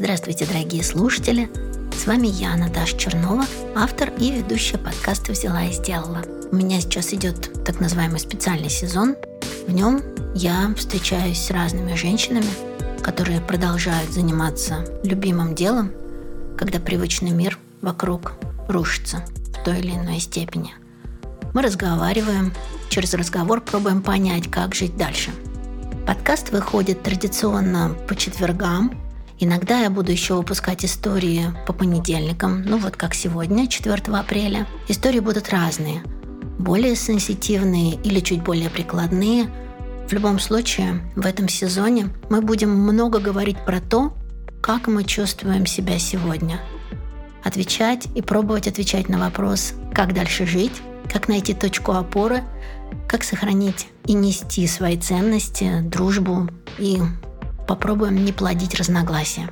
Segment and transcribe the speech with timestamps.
[0.00, 1.50] Здравствуйте, дорогие слушатели!
[1.92, 6.22] С вами я, Наташа Чернова, автор и ведущая подкаста «Взяла и сделала».
[6.52, 9.16] У меня сейчас идет так называемый специальный сезон.
[9.66, 10.00] В нем
[10.36, 12.46] я встречаюсь с разными женщинами,
[13.02, 15.90] которые продолжают заниматься любимым делом,
[16.56, 18.34] когда привычный мир вокруг
[18.68, 20.74] рушится в той или иной степени.
[21.54, 22.52] Мы разговариваем,
[22.88, 25.32] через разговор пробуем понять, как жить дальше.
[26.06, 29.07] Подкаст выходит традиционно по четвергам.
[29.40, 34.66] Иногда я буду еще выпускать истории по понедельникам, ну вот как сегодня, 4 апреля.
[34.88, 36.02] Истории будут разные,
[36.58, 39.48] более сенситивные или чуть более прикладные.
[40.08, 44.12] В любом случае, в этом сезоне мы будем много говорить про то,
[44.60, 46.60] как мы чувствуем себя сегодня.
[47.44, 52.42] Отвечать и пробовать отвечать на вопрос, как дальше жить, как найти точку опоры,
[53.06, 56.98] как сохранить и нести свои ценности, дружбу и
[57.68, 59.50] попробуем не плодить разногласия.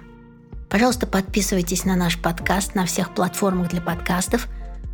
[0.68, 4.48] Пожалуйста, подписывайтесь на наш подкаст на всех платформах для подкастов,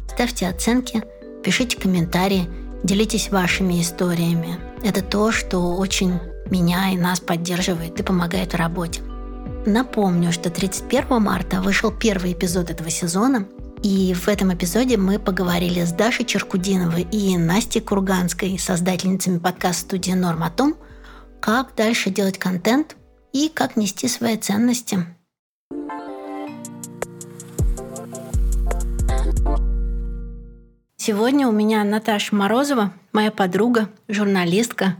[0.08, 1.02] ставьте оценки,
[1.42, 2.48] пишите комментарии,
[2.82, 4.58] делитесь вашими историями.
[4.82, 6.18] Это то, что очень
[6.50, 9.00] меня и нас поддерживает и помогает в работе.
[9.64, 13.46] Напомню, что 31 марта вышел первый эпизод этого сезона,
[13.82, 20.42] и в этом эпизоде мы поговорили с Дашей Черкудиновой и Настей Курганской, создательницами подкаст-студии «Норм»
[20.42, 20.76] о том,
[21.40, 22.96] как дальше делать контент
[23.32, 24.98] и как нести свои ценности.
[30.96, 34.96] Сегодня у меня Наташа Морозова, моя подруга, журналистка,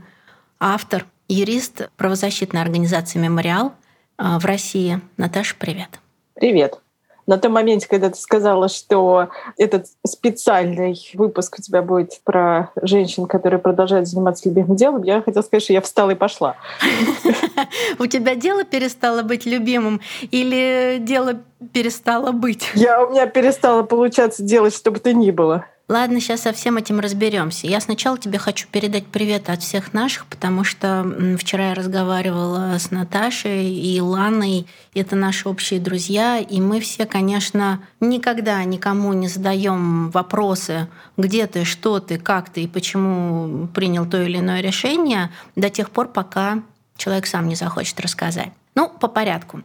[0.59, 3.73] автор, юрист правозащитной организации «Мемориал»,
[4.17, 4.99] а, в России.
[5.17, 5.99] Наташа, привет.
[6.33, 6.82] Привет.
[7.25, 13.27] На том моменте, когда ты сказала, что этот специальный выпуск у тебя будет про женщин,
[13.27, 16.57] которые продолжают заниматься любимым делом, я хотела сказать, что я встала и пошла.
[17.99, 20.01] У тебя дело перестало быть любимым
[20.31, 21.41] или дело
[21.71, 22.69] перестало быть?
[22.73, 25.65] Я, у меня перестало получаться делать, что бы то ни было.
[25.89, 27.67] Ладно, сейчас со всем этим разберемся.
[27.67, 31.05] Я сначала тебе хочу передать привет от всех наших, потому что
[31.37, 34.65] вчера я разговаривала с Наташей и Ланой.
[34.95, 40.87] Это наши общие друзья, и мы все, конечно, никогда никому не задаем вопросы,
[41.17, 45.89] где ты, что ты, как ты и почему принял то или иное решение до тех
[45.89, 46.63] пор, пока
[46.95, 48.53] человек сам не захочет рассказать.
[48.75, 49.61] Ну, по порядку.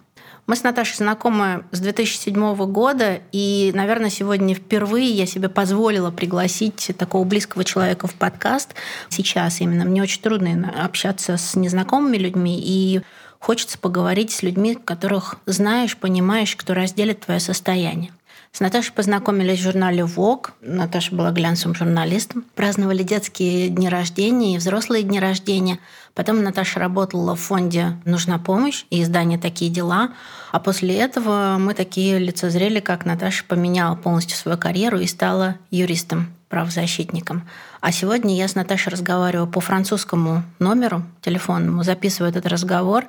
[0.48, 6.90] Мы с Наташей знакомы с 2007 года, и, наверное, сегодня впервые я себе позволила пригласить
[6.96, 8.70] такого близкого человека в подкаст.
[9.10, 13.02] Сейчас именно мне очень трудно общаться с незнакомыми людьми, и
[13.38, 18.10] хочется поговорить с людьми, которых знаешь, понимаешь, кто разделит твое состояние.
[18.52, 20.50] С Наташей познакомились в журнале Vogue.
[20.60, 22.44] Наташа была глянцевым журналистом.
[22.54, 25.78] Праздновали детские дни рождения и взрослые дни рождения.
[26.14, 30.10] Потом Наташа работала в фонде «Нужна помощь» и издание «Такие дела».
[30.50, 36.34] А после этого мы такие лицезрели, как Наташа поменяла полностью свою карьеру и стала юристом,
[36.48, 37.48] правозащитником.
[37.80, 43.04] А сегодня я с Наташей разговариваю по французскому номеру телефонному, записываю этот разговор.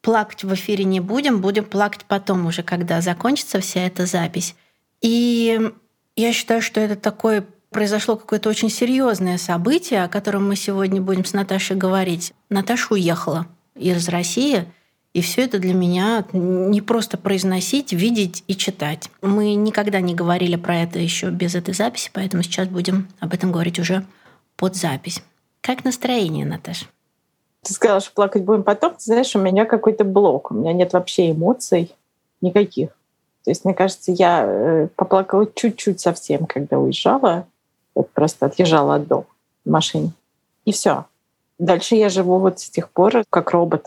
[0.00, 4.54] Плакать в эфире не будем, будем плакать потом уже, когда закончится вся эта запись.
[5.00, 5.60] И
[6.16, 11.24] я считаю, что это такое произошло какое-то очень серьезное событие, о котором мы сегодня будем
[11.24, 12.32] с Наташей говорить.
[12.48, 14.64] Наташа уехала из России,
[15.12, 19.10] и все это для меня не просто произносить, видеть и читать.
[19.20, 23.52] Мы никогда не говорили про это еще без этой записи, поэтому сейчас будем об этом
[23.52, 24.06] говорить уже
[24.56, 25.22] под запись.
[25.60, 26.86] Как настроение, Наташа?
[27.62, 28.94] Ты сказала, что плакать будем потом.
[28.94, 30.50] Ты знаешь, у меня какой-то блок.
[30.50, 31.92] У меня нет вообще эмоций
[32.40, 32.95] никаких.
[33.46, 37.46] То есть, мне кажется, я э, поплакала чуть-чуть совсем, когда уезжала.
[37.94, 39.26] Вот просто отъезжала от дома
[39.64, 40.10] в машине.
[40.64, 41.04] И все.
[41.56, 43.86] Дальше я живу вот с тех пор как робот.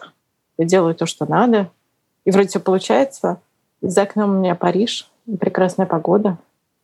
[0.57, 1.69] Я делаю то, что надо.
[2.23, 3.41] И вроде все получается.
[3.81, 5.11] За окном у меня Париж,
[5.41, 6.37] прекрасная погода.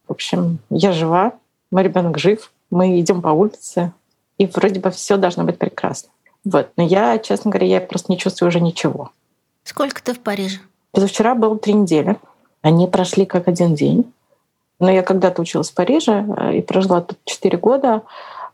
[0.06, 1.31] В общем, я жива,
[1.72, 3.94] мой ребенок жив, мы идем по улице,
[4.38, 6.10] и вроде бы все должно быть прекрасно.
[6.44, 6.72] Вот.
[6.75, 9.12] Но я, честно говоря, я просто не чувствую уже ничего.
[9.63, 10.60] Сколько ты в Париже?
[10.92, 12.18] Позавчера было три недели.
[12.65, 14.12] Они прошли как один день.
[14.79, 18.01] Но я когда-то училась в Париже э, и прожила тут 4 года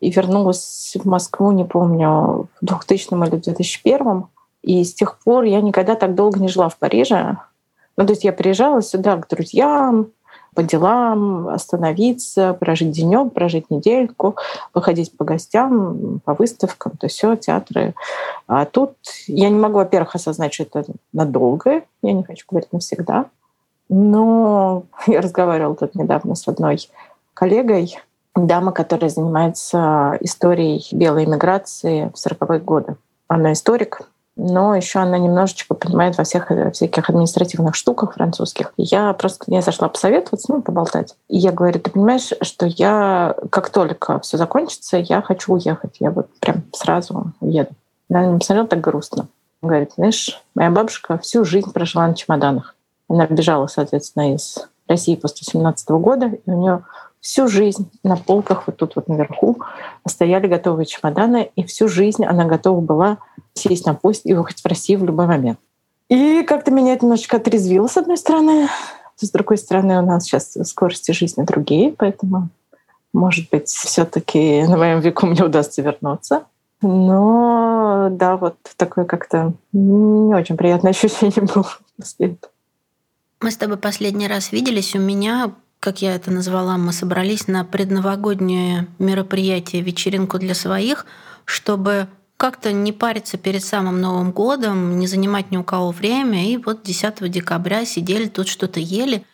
[0.02, 4.26] и вернулась в Москву, не помню, в 2000 или 2001.
[4.64, 7.38] И с тех пор я никогда так долго не жила в Париже.
[7.96, 10.08] Ну, то есть я приезжала сюда к друзьям,
[10.56, 14.36] по делам, остановиться, прожить денек, прожить недельку,
[14.74, 17.94] выходить по гостям, по выставкам, то все, театры.
[18.46, 18.92] А тут
[19.28, 23.28] я не могу, во-первых, осознать, что это надолго, я не хочу говорить навсегда.
[23.92, 26.80] Но я разговаривала тут недавно с одной
[27.36, 28.00] коллегой,
[28.36, 32.96] дама, которая занимается историей белой иммиграции в 40-е годы.
[33.28, 34.02] Она историк,
[34.38, 38.74] но еще она немножечко понимает во всех всяких административных штуках французских.
[38.78, 41.16] Я просто к зашла посоветоваться, ну, поболтать.
[41.28, 45.98] И я говорю, ты понимаешь, что я, как только все закончится, я хочу уехать.
[46.00, 47.72] Я вот прям сразу уеду.
[48.10, 49.28] Она посмотрела так грустно.
[49.62, 52.76] Говорит, знаешь, моя бабушка всю жизнь прожила на чемоданах.
[53.12, 56.84] Она бежала, соответственно, из России после 17 года, и у нее
[57.20, 59.58] всю жизнь на полках вот тут вот наверху
[60.08, 63.18] стояли готовые чемоданы, и всю жизнь она готова была
[63.54, 65.60] сесть на поезд и уехать в Россию в любой момент.
[66.08, 68.70] И как-то меня это немножечко отрезвило, с одной стороны.
[69.18, 72.48] С другой стороны, у нас сейчас скорости жизни другие, поэтому,
[73.14, 76.46] может быть, все таки на моем веку мне удастся вернуться.
[76.82, 81.68] Но да, вот такое как-то не очень приятное ощущение было
[81.98, 82.52] после этого.
[83.42, 84.96] Мы с тобой последний раз виделись.
[84.96, 91.08] У меня как я это назвала, мы собрались на предновогоднее мероприятие, вечеринку для своих,
[91.44, 92.08] чтобы
[92.38, 96.52] как-то не париться перед самым Новым годом, не занимать ни у кого время.
[96.52, 99.26] И вот 10 декабря сидели тут что-то ели.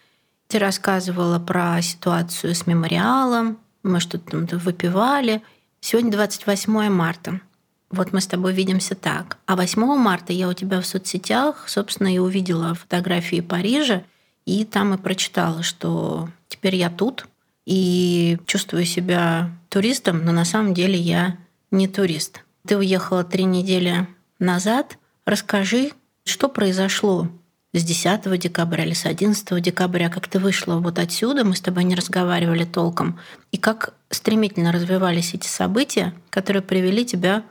[0.48, 5.44] Ты рассказывала про ситуацию с мемориалом, мы что-то выпивали.
[5.82, 7.42] Сегодня 28 марта.
[7.90, 9.38] Вот мы с тобой видимся так.
[9.46, 14.04] А 8 марта я у тебя в соцсетях, собственно, и увидела фотографии Парижа,
[14.46, 17.28] и там и прочитала, что теперь я тут
[17.66, 21.38] и чувствую себя туристом, но на самом деле я
[21.72, 22.44] не турист.
[22.66, 24.08] Ты уехала три недели
[24.40, 24.98] назад.
[25.26, 25.92] Расскажи,
[26.24, 27.28] что произошло
[27.74, 31.84] с 10 декабря или с 11 декабря, как ты вышла вот отсюда, мы с тобой
[31.84, 33.20] не разговаривали толком,
[33.52, 37.44] и как стремительно развивались эти события, которые привели тебя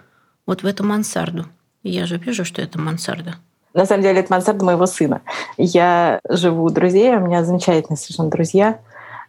[0.47, 1.47] вот в эту мансарду.
[1.83, 3.37] Я же вижу, что это мансарда.
[3.75, 5.21] На самом деле, это мансарда моего сына.
[5.57, 8.79] Я живу у друзей, у меня замечательные совершенно друзья.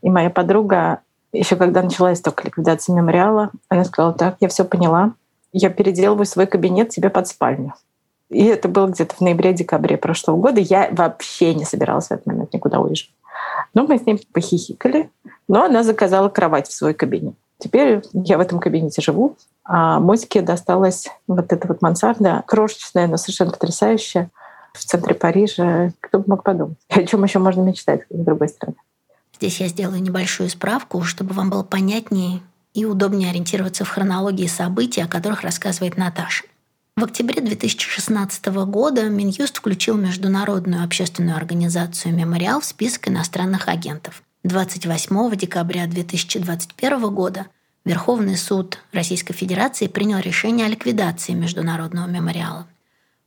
[0.01, 1.01] И моя подруга,
[1.33, 5.13] еще когда началась только ликвидация мемориала, она сказала, так, я все поняла,
[5.51, 7.73] я переделываю свой кабинет себе под спальню.
[8.29, 10.59] И это было где-то в ноябре-декабре прошлого года.
[10.59, 13.11] Я вообще не собиралась в этот момент никуда уезжать.
[13.73, 15.09] Но мы с ним похихикали.
[15.47, 17.35] Но она заказала кровать в свой кабинет.
[17.59, 23.17] Теперь я в этом кабинете живу, а Моське досталась вот эта вот мансарда, крошечная, но
[23.17, 24.29] совершенно потрясающая,
[24.73, 25.91] в центре Парижа.
[26.01, 26.77] Кто бы мог подумать?
[26.89, 28.77] О чем еще можно мечтать, с другой стороны?
[29.35, 32.41] Здесь я сделаю небольшую справку, чтобы вам было понятнее
[32.73, 36.45] и удобнее ориентироваться в хронологии событий, о которых рассказывает Наташа.
[36.95, 44.23] В октябре 2016 года Минюст включил Международную общественную организацию «Мемориал» в список иностранных агентов.
[44.47, 47.47] 28 декабря 2021 года
[47.83, 52.65] Верховный суд Российской Федерации принял решение о ликвидации Международного мемориала.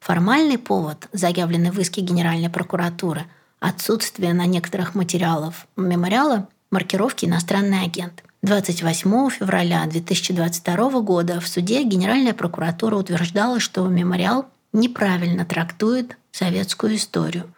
[0.00, 3.26] Формальный повод, заявленный в иске Генеральной прокуратуры,
[3.58, 8.24] отсутствие на некоторых материалах мемориала маркировки «иностранный агент».
[8.40, 17.52] 28 февраля 2022 года в суде Генеральная прокуратура утверждала, что мемориал неправильно трактует советскую историю,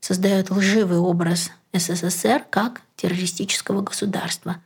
[0.00, 4.56] создает лживый образ СССР как террористического государства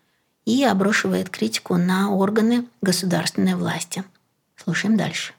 [0.44, 4.04] и обрушивает критику на органы государственной власти.
[4.56, 5.32] Слушаем дальше.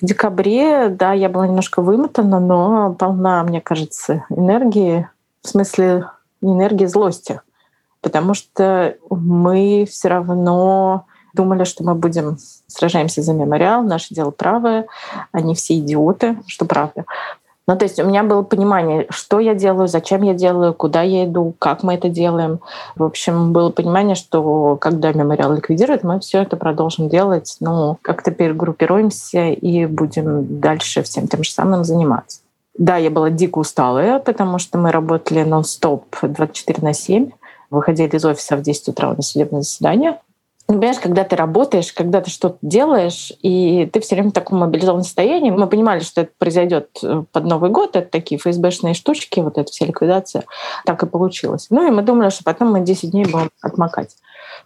[0.00, 5.08] В декабре, да, я была немножко вымотана, но полна, мне кажется, энергии,
[5.42, 6.06] в смысле
[6.40, 7.40] энергии злости.
[8.00, 12.36] Потому что мы все равно думали, что мы будем
[12.66, 14.86] сражаемся за мемориал, наше дело правое,
[15.30, 17.04] они все идиоты, что правда.
[17.68, 21.26] Ну, то есть у меня было понимание, что я делаю, зачем я делаю, куда я
[21.26, 22.58] иду, как мы это делаем.
[22.96, 28.32] В общем, было понимание, что когда мемориал ликвидирует, мы все это продолжим делать, ну, как-то
[28.32, 32.40] перегруппируемся и будем дальше всем тем же самым заниматься.
[32.76, 37.30] Да, я была дико усталая, потому что мы работали нон-стоп 24 на 7,
[37.70, 40.18] выходили из офиса в 10 утра на судебное заседание.
[40.72, 44.60] Ну, понимаешь, когда ты работаешь, когда ты что-то делаешь, и ты все время в таком
[44.60, 49.40] мобилизованном состоянии, мы понимали, что это произойдет э, под Новый год, это такие ФСБшные штучки,
[49.40, 50.44] вот эта вся ликвидация,
[50.86, 51.66] так и получилось.
[51.68, 54.16] Ну и мы думали, что потом мы 10 дней будем отмокать.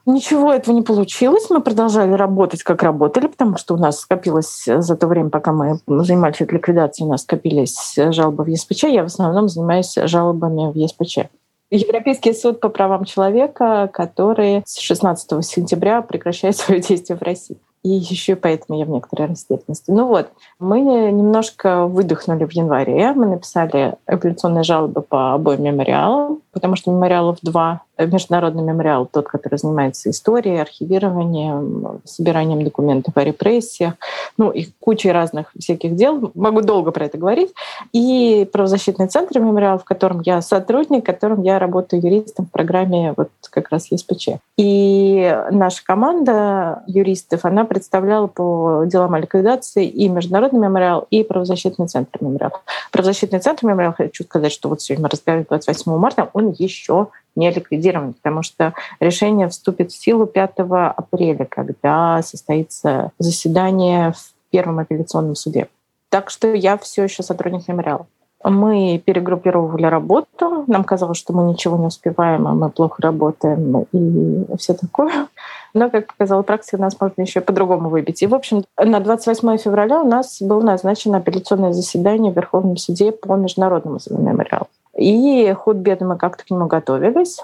[0.06, 1.50] Ничего этого не получилось.
[1.50, 5.80] Мы продолжали работать, как работали, потому что у нас скопилось за то время, пока мы
[5.88, 8.84] занимались ликвидацией, у нас скопились жалобы в ЕСПЧ.
[8.84, 11.30] Я в основном занимаюсь жалобами в ЕСПЧ.
[11.70, 17.58] Европейский суд по правам человека, который с 16 сентября прекращает свое действие в России.
[17.82, 19.92] И еще поэтому я в некоторой растерянности.
[19.92, 23.12] Ну вот, мы немножко выдохнули в январе.
[23.12, 27.82] Мы написали апелляционные жалобы по обоим мемориалам, потому что мемориалов два.
[27.98, 33.94] Международный мемориал, тот, который занимается историей, архивированием, собиранием документов о репрессиях,
[34.36, 36.30] ну и кучей разных всяких дел.
[36.34, 37.52] Могу долго про это говорить.
[37.92, 43.14] И правозащитный центр мемориал, в котором я сотрудник, в котором я работаю юристом в программе
[43.16, 44.28] вот как раз ЕСПЧ.
[44.56, 51.88] И наша команда юристов, она представляла по делам о ликвидации и Международный мемориал, и правозащитный
[51.88, 52.52] центр мемориал.
[52.92, 57.50] Правозащитный центр мемориал, хочу сказать, что вот сегодня мы разговариваем 28 марта, он еще не
[57.50, 60.52] ликвидирован, потому что решение вступит в силу 5
[60.96, 65.68] апреля, когда состоится заседание в Первом апелляционном суде.
[66.08, 68.06] Так что я все еще сотрудник мемориала.
[68.44, 70.64] Мы перегруппировывали работу.
[70.68, 75.26] Нам казалось, что мы ничего не успеваем, а мы плохо работаем и все такое.
[75.74, 78.22] Но, как показала практика, нас можно еще по-другому выбить.
[78.22, 83.10] И, в общем, на 28 февраля у нас было назначено апелляционное заседание в Верховном суде
[83.10, 84.68] по международному мемориалу.
[84.96, 87.40] И худ беды мы как-то к нему готовились.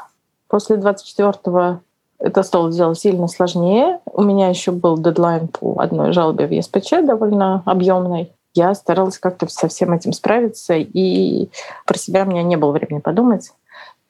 [0.49, 1.80] После 24-го
[2.18, 4.00] это стало делать сильно сложнее.
[4.06, 8.32] У меня еще был дедлайн по одной жалобе в ЕСПЧ, довольно объемной.
[8.54, 11.49] Я старалась как-то со всем этим справиться, и
[11.87, 13.52] про себя у меня не было времени подумать.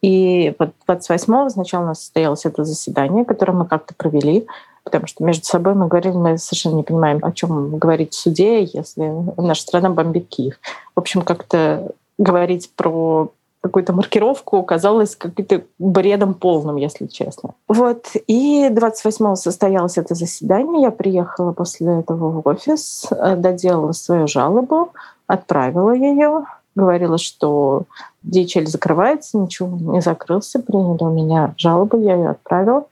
[0.03, 4.47] И вот 28-го сначала у нас состоялось это заседание, которое мы как-то провели,
[4.83, 8.65] потому что между собой мы говорили, мы совершенно не понимаем, о чем говорить в суде,
[8.65, 10.59] если наша страна бомбит Киев.
[10.97, 17.55] В общем, как-то говорить про какую-то маркировку казалось каким-то бредом полным, если честно.
[17.69, 18.07] Вот.
[18.27, 20.83] И 28-го состоялось это заседание.
[20.83, 24.91] Я приехала после этого в офис, э, доделала свою жалобу,
[25.29, 27.85] отправила ее, говорила, что
[28.27, 32.87] DHL закрывается, ничего не закрылся, приняли у меня жалобу, я ее отправила.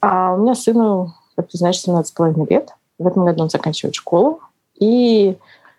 [0.00, 2.70] А у меня сыну, как ты знаешь, 17,5 лет.
[2.98, 4.40] В этом году он заканчивает школу.
[4.80, 5.36] И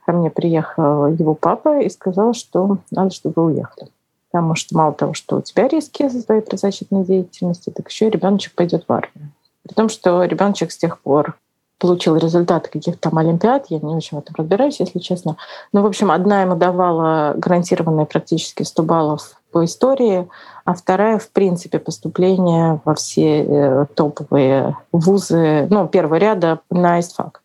[0.09, 3.91] ко мне приехал его папа и сказал, что надо, чтобы вы уехали.
[4.31, 8.09] Потому что мало того, что у тебя риски за твоей правозащитной деятельности, так еще и
[8.09, 9.29] ребеночек пойдет в армию.
[9.61, 11.37] При том, что ребеночек с тех пор
[11.77, 15.37] получил результаты каких-то там олимпиад, я не очень в этом разбираюсь, если честно.
[15.73, 20.27] Но, в общем, одна ему давала гарантированные практически 100 баллов по истории,
[20.65, 27.43] а вторая, в принципе, поступление во все э, топовые вузы, ну, первого ряда на ИСТФАК.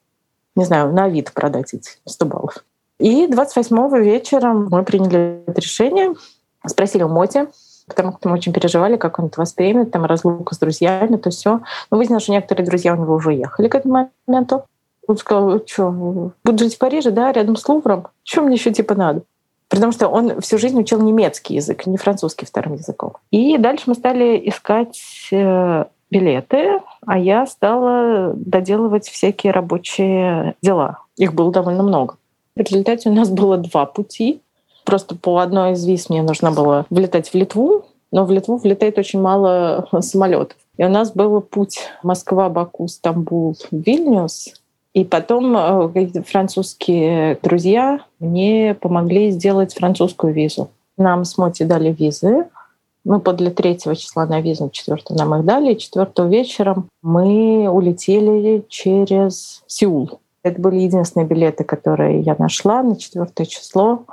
[0.56, 2.64] Не знаю, на вид продать эти 100 баллов.
[2.98, 6.14] И 28 вечером мы приняли это решение.
[6.66, 7.48] Спросили у Моти,
[7.86, 11.60] потому что мы очень переживали, как он это воспримет, там разлука с друзьями, то все.
[11.90, 14.64] Но выяснилось, что некоторые друзья у него уже уехали к этому моменту.
[15.06, 18.08] Он сказал, что, буду жить в Париже, да, рядом с Лувром?
[18.22, 19.22] Что мне еще типа надо?
[19.68, 23.14] Потому что он всю жизнь учил немецкий язык, не французский вторым языком.
[23.30, 24.98] И дальше мы стали искать
[25.32, 30.98] э, билеты, а я стала доделывать всякие рабочие дела.
[31.16, 32.16] Их было довольно много.
[32.54, 34.40] В результате у нас было два пути.
[34.84, 38.96] Просто по одной из виз мне нужно было влетать в Литву, но в Литву влетает
[38.96, 40.56] очень мало самолетов.
[40.76, 44.54] И у нас был путь Москва, Баку, Стамбул, Вильнюс.
[44.92, 50.70] И потом э, французские друзья мне помогли сделать французскую визу.
[50.96, 52.46] Нам с Моти дали визы.
[53.04, 55.72] Мы подали 3 числа на визу, 4 нам их дали.
[55.72, 60.20] И 4 вечером мы улетели через Сеул.
[60.42, 64.04] Это были единственные билеты, которые я нашла на 4 число.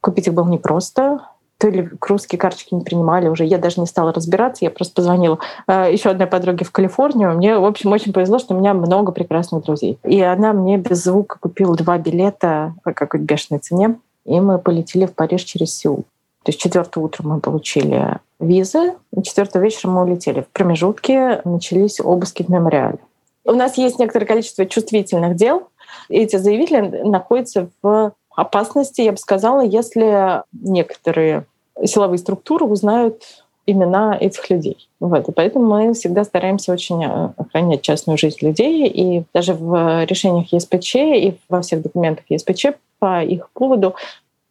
[0.00, 1.20] Купить их было непросто.
[1.58, 3.44] То ли русские карточки не принимали уже.
[3.44, 4.64] Я даже не стала разбираться.
[4.64, 7.34] Я просто позвонила э, еще одной подруге в Калифорнию.
[7.34, 9.98] Мне, в общем, очень повезло, что у меня много прекрасных друзей.
[10.04, 13.98] И она мне без звука купила два билета по какой-то бешеной цене.
[14.24, 16.06] И мы полетели в Париж через Сеул.
[16.42, 20.40] То есть 4 утра мы получили визы, 4 вечера мы улетели.
[20.40, 22.98] В промежутке начались обыски в мемориале.
[23.44, 25.68] У нас есть некоторое количество чувствительных дел.
[26.08, 31.44] Эти заявители находятся в опасности, я бы сказала, если некоторые
[31.84, 34.88] силовые структуры узнают имена этих людей.
[34.98, 35.28] Вот.
[35.28, 38.86] И поэтому мы всегда стараемся очень э, охранять частную жизнь людей.
[38.88, 42.66] И даже в решениях ЕСПЧ и во всех документах ЕСПЧ
[42.98, 43.94] по их поводу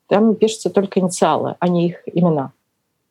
[0.09, 2.51] там пишутся только инициалы, а не их имена.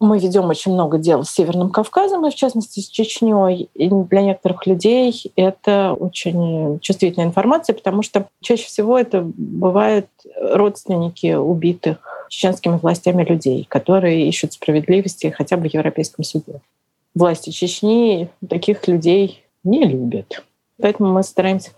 [0.00, 3.68] Мы ведем очень много дел с Северным Кавказом, и в частности с Чечней.
[3.74, 11.34] И для некоторых людей это очень чувствительная информация, потому что чаще всего это бывают родственники
[11.34, 16.60] убитых чеченскими властями людей, которые ищут справедливости хотя бы в Европейском суде.
[17.14, 20.44] Власти Чечни таких людей не любят.
[20.80, 21.72] Поэтому мы стараемся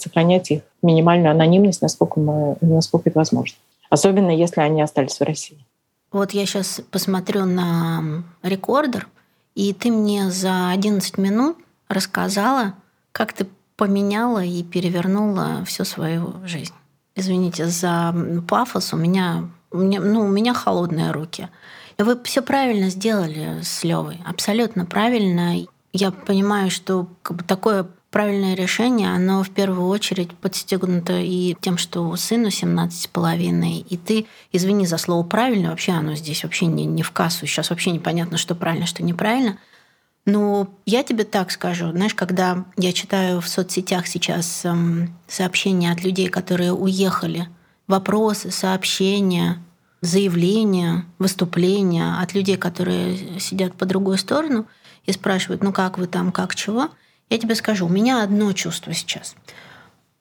[0.00, 3.56] сохранять их минимальную анонимность, насколько, мы, насколько это возможно.
[3.90, 5.64] Особенно если они остались в России.
[6.10, 9.08] Вот я сейчас посмотрю на рекордер,
[9.54, 12.74] и ты мне за 11 минут рассказала,
[13.12, 16.74] как ты поменяла и перевернула всю свою жизнь.
[17.14, 18.14] Извините за
[18.46, 21.48] пафос, у меня, у меня, ну, у меня холодные руки.
[21.98, 25.66] Вы все правильно сделали с Левой, абсолютно правильно.
[25.92, 27.08] Я понимаю, что
[27.46, 33.78] такое правильное решение, оно в первую очередь подстегнуто и тем, что сыну 17 с половиной,
[33.78, 37.70] и ты, извини за слово правильно, вообще оно здесь вообще не, не в кассу, сейчас
[37.70, 39.58] вообще непонятно, что правильно, что неправильно.
[40.24, 46.02] Но я тебе так скажу, знаешь, когда я читаю в соцсетях сейчас эм, сообщения от
[46.02, 47.48] людей, которые уехали,
[47.86, 49.62] вопросы, сообщения,
[50.02, 54.66] заявления, выступления от людей, которые сидят по другую сторону
[55.04, 56.88] и спрашивают, ну как вы там, как чего–
[57.30, 59.36] я тебе скажу, у меня одно чувство сейчас.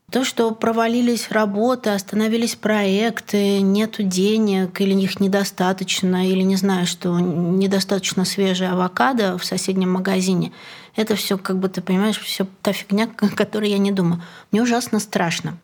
[0.09, 7.19] То, что провалились работы, остановились проекты, нету денег, или их недостаточно, или не знаю, что
[7.19, 10.53] недостаточно свежая авокадо в соседнем магазине,
[10.95, 14.23] это все, как бы ты понимаешь, все та фигня, о которой я не думаю.
[14.51, 15.57] Мне ужасно страшно.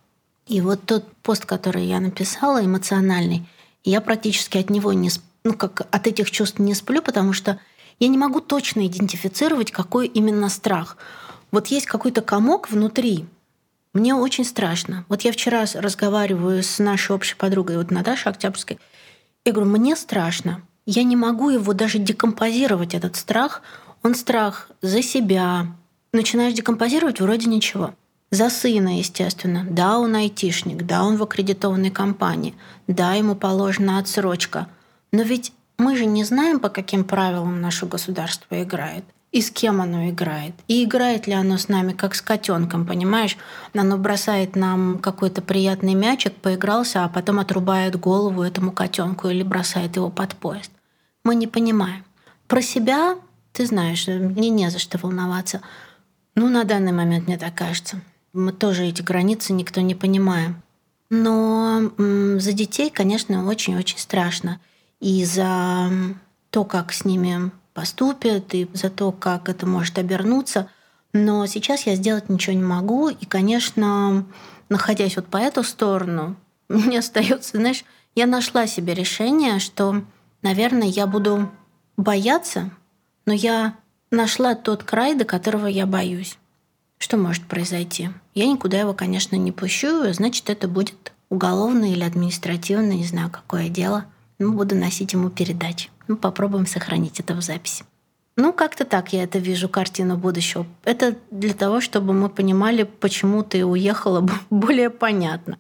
[0.45, 3.47] И вот тот пост, который я написала, эмоциональный,
[3.85, 5.09] я практически от него не
[5.45, 7.59] ну, как от этих чувств не сплю, потому что
[7.99, 10.97] я не могу точно идентифицировать, какой именно страх
[11.53, 13.27] вот есть какой-то комок внутри.
[13.93, 15.05] Мне очень страшно.
[15.07, 18.79] Вот я вчера разговариваю с нашей общей подругой, вот Наташей Октябрьской.
[19.45, 20.63] Я говорю, мне страшно.
[20.87, 23.61] Я не могу его даже декомпозировать, этот страх.
[24.01, 25.67] Он страх за себя.
[26.11, 27.93] Начинаешь декомпозировать, вроде ничего.
[28.31, 29.63] За сына, естественно.
[29.69, 32.55] Да, он айтишник, да, он в аккредитованной компании,
[32.87, 34.69] да, ему положена отсрочка.
[35.11, 39.81] Но ведь мы же не знаем, по каким правилам наше государство играет и с кем
[39.81, 40.53] оно играет.
[40.67, 43.35] И играет ли оно с нами, как с котенком, понимаешь?
[43.73, 49.95] Оно бросает нам какой-то приятный мячик, поигрался, а потом отрубает голову этому котенку или бросает
[49.95, 50.71] его под поезд.
[51.23, 52.05] Мы не понимаем.
[52.47, 53.15] Про себя,
[53.53, 55.61] ты знаешь, мне не за что волноваться.
[56.35, 58.01] Ну, на данный момент мне так кажется.
[58.33, 60.61] Мы тоже эти границы никто не понимаем.
[61.09, 64.59] Но за детей, конечно, очень-очень страшно.
[64.99, 65.89] И за
[66.51, 70.69] то, как с ними поступят и за то, как это может обернуться.
[71.13, 73.09] Но сейчас я сделать ничего не могу.
[73.09, 74.25] И, конечно,
[74.69, 76.35] находясь вот по эту сторону,
[76.69, 77.83] мне остается, знаешь,
[78.15, 80.03] я нашла себе решение, что,
[80.41, 81.49] наверное, я буду
[81.97, 82.71] бояться,
[83.25, 83.75] но я
[84.11, 86.37] нашла тот край, до которого я боюсь.
[86.97, 88.09] Что может произойти?
[88.33, 93.69] Я никуда его, конечно, не пущу, значит, это будет уголовное или административное, не знаю, какое
[93.69, 94.05] дело.
[94.39, 95.89] Ну, буду носить ему передачи.
[96.07, 97.85] Ну, попробуем сохранить это в записи.
[98.35, 100.65] Ну, как-то так я это вижу, картину будущего.
[100.85, 105.57] Это для того, чтобы мы понимали, почему ты уехала более понятно.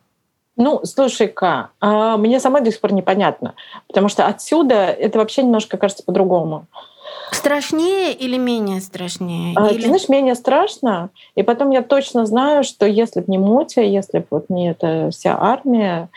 [0.55, 3.55] Ну, слушай-ка, а мне самой до сих пор непонятно,
[3.87, 6.67] потому что отсюда это вообще немножко кажется по-другому.
[7.31, 9.53] Страшнее или менее страшнее?
[9.57, 9.81] А, или...
[9.81, 11.09] Ты знаешь, менее страшно.
[11.35, 15.09] И потом я точно знаю, что если бы не Мотя, если бы вот не эта
[15.11, 16.09] вся армия,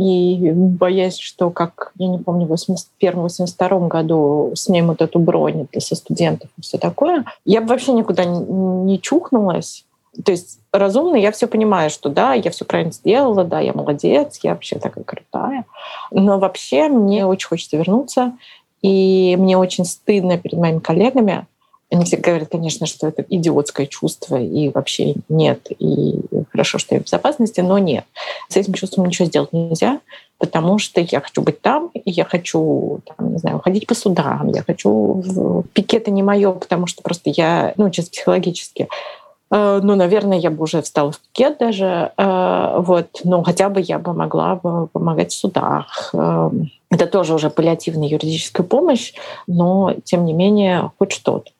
[0.00, 5.94] и боясь, что, как, я не помню, в 81-82 году снимут эту бронь это со
[5.94, 9.84] студентов и все такое, я бы вообще никуда не чухнулась.
[10.24, 14.40] То есть разумно я все понимаю, что да, я все правильно сделала, да, я молодец,
[14.42, 15.66] я вообще такая крутая.
[16.10, 18.32] Но вообще мне очень хочется вернуться,
[18.80, 21.46] и мне очень стыдно перед моими коллегами,
[21.90, 26.20] они говорят, конечно, что это идиотское чувство, и вообще нет, и
[26.52, 28.04] хорошо, что я в безопасности, но нет.
[28.48, 30.00] С этим чувством ничего сделать нельзя,
[30.38, 34.50] потому что я хочу быть там, и я хочу, там, не знаю, ходить по судам,
[34.52, 35.64] я хочу...
[35.72, 38.88] Пикеты не мое, потому что просто я, ну, чисто психологически,
[39.50, 43.80] э, ну, наверное, я бы уже встала в пикет даже, э, вот, но хотя бы
[43.80, 46.10] я бы могла бы помогать в судах.
[46.14, 46.50] Э,
[46.90, 49.12] это тоже уже паллиативная юридическая помощь,
[49.48, 51.50] но, тем не менее, хоть что-то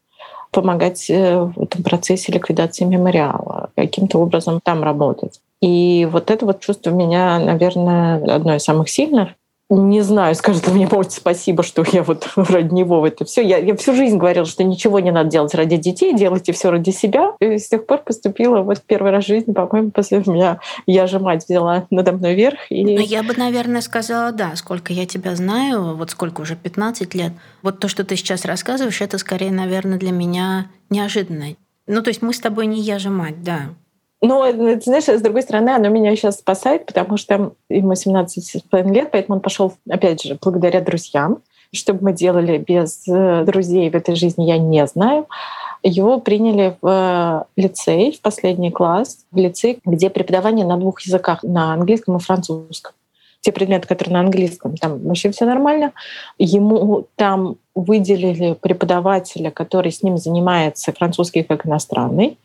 [0.51, 5.41] помогать э, в этом процессе ликвидации мемориала, каким-то образом там работать.
[5.61, 9.31] И вот это вот чувство меня, наверное, одно из самых сильных
[9.77, 13.43] не знаю, скажет мне Мотя спасибо, что я вот ради него в это все.
[13.43, 16.91] Я, я всю жизнь говорила, что ничего не надо делать ради детей, делайте все ради
[16.91, 17.35] себя.
[17.41, 21.21] И с тех пор поступила вот первый раз в жизни, по-моему, после меня я же
[21.21, 22.59] мать взяла надо мной верх.
[22.69, 22.85] И...
[22.85, 27.33] Ну, я бы, наверное, сказала, да, сколько я тебя знаю, вот сколько уже, 15 лет.
[27.63, 31.57] Вот то, что ты сейчас рассказываешь, это скорее, наверное, для меня неожиданно.
[31.87, 33.71] Ну, то есть мы с тобой не я же мать, да.
[34.23, 38.93] Но, э, ты знаешь, с другой стороны, оно меня сейчас спасает, потому что ему 17,5
[38.93, 41.39] лет, поэтому он пошел, опять же, благодаря друзьям.
[41.73, 45.27] Что бы мы делали без э, друзей в этой жизни, я не знаю.
[45.83, 51.73] Его приняли в лицей, в последний класс, в лицей, где преподавание на двух языках, на
[51.73, 52.93] английском и французском.
[53.41, 55.93] Те предметы, которые на английском, там вообще все нормально.
[56.39, 62.37] Ему там выделили преподавателя, который с ним занимается французский как иностранный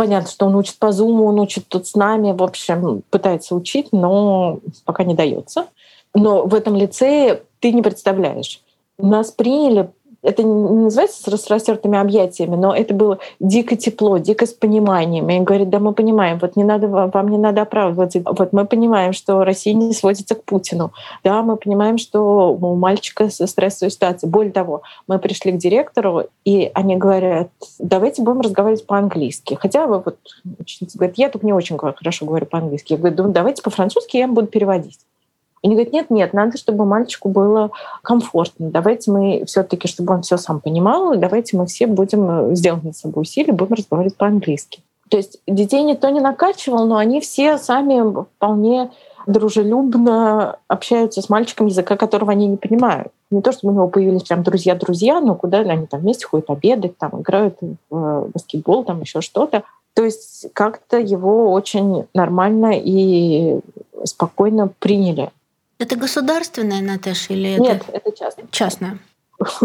[0.00, 3.88] Понятно, что он учит по Zoom, он учит тут с нами, в общем, пытается учить,
[3.92, 5.66] но пока не дается.
[6.14, 8.62] Но в этом лицее ты не представляешь.
[8.96, 9.90] Нас приняли
[10.22, 15.28] это не называется с распростертыми объятиями, но это было дико тепло, дико с пониманием.
[15.30, 18.20] И говорит, да, мы понимаем, вот не надо, вам не надо оправдываться.
[18.24, 20.92] Вот мы понимаем, что Россия не сводится к Путину.
[21.24, 24.28] Да, мы понимаем, что у мальчика стрессовая ситуация.
[24.28, 29.54] Более того, мы пришли к директору, и они говорят, давайте будем разговаривать по-английски.
[29.60, 30.18] Хотя вот
[30.58, 32.92] ученица говорит, я тут не очень хорошо говорю по-английски.
[32.92, 34.98] Я говорю, давайте по-французски, я буду переводить.
[35.62, 37.70] И они говорят, нет, нет, надо, чтобы мальчику было
[38.02, 38.70] комфортно.
[38.70, 42.96] Давайте мы все-таки, чтобы он все сам понимал, давайте мы все будем э, сделать над
[42.96, 44.80] собой усилия, будем разговаривать по-английски.
[45.10, 48.90] То есть детей никто не накачивал, но они все сами вполне
[49.26, 53.08] дружелюбно общаются с мальчиком, языка которого они не понимают.
[53.30, 56.96] Не то, чтобы у него появились прям друзья-друзья, но куда они там вместе ходят обедать,
[56.96, 57.58] там играют
[57.90, 59.64] в баскетбол, там еще что-то.
[59.94, 63.60] То есть как-то его очень нормально и
[64.04, 65.30] спокойно приняли.
[65.80, 68.44] Это государственная, Наташа, или Нет, это, это частное.
[68.50, 68.98] Частное.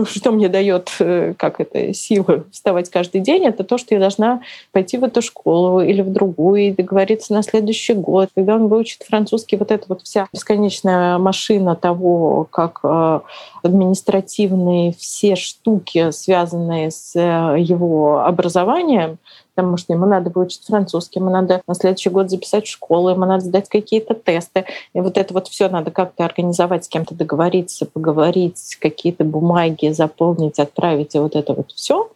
[0.06, 4.42] Что мне дает, э, как это, силы вставать каждый день, это то, что я должна
[4.72, 8.30] пойти в эту школу или в другую и договориться на следующий год.
[8.34, 13.20] Когда он выучит французский, вот эта вот вся бесконечная машина того, как э,
[13.64, 19.18] административные все штуки, связанные с э, его образованием,
[19.56, 23.26] потому что ему надо выучить французский, ему надо на следующий год записать в школу, ему
[23.26, 24.66] надо сдать какие-то тесты.
[24.94, 30.60] И вот это вот все надо как-то организовать, с кем-то договориться, поговорить, какие-то бумаги заполнить,
[30.60, 32.12] отправить, и вот это вот все.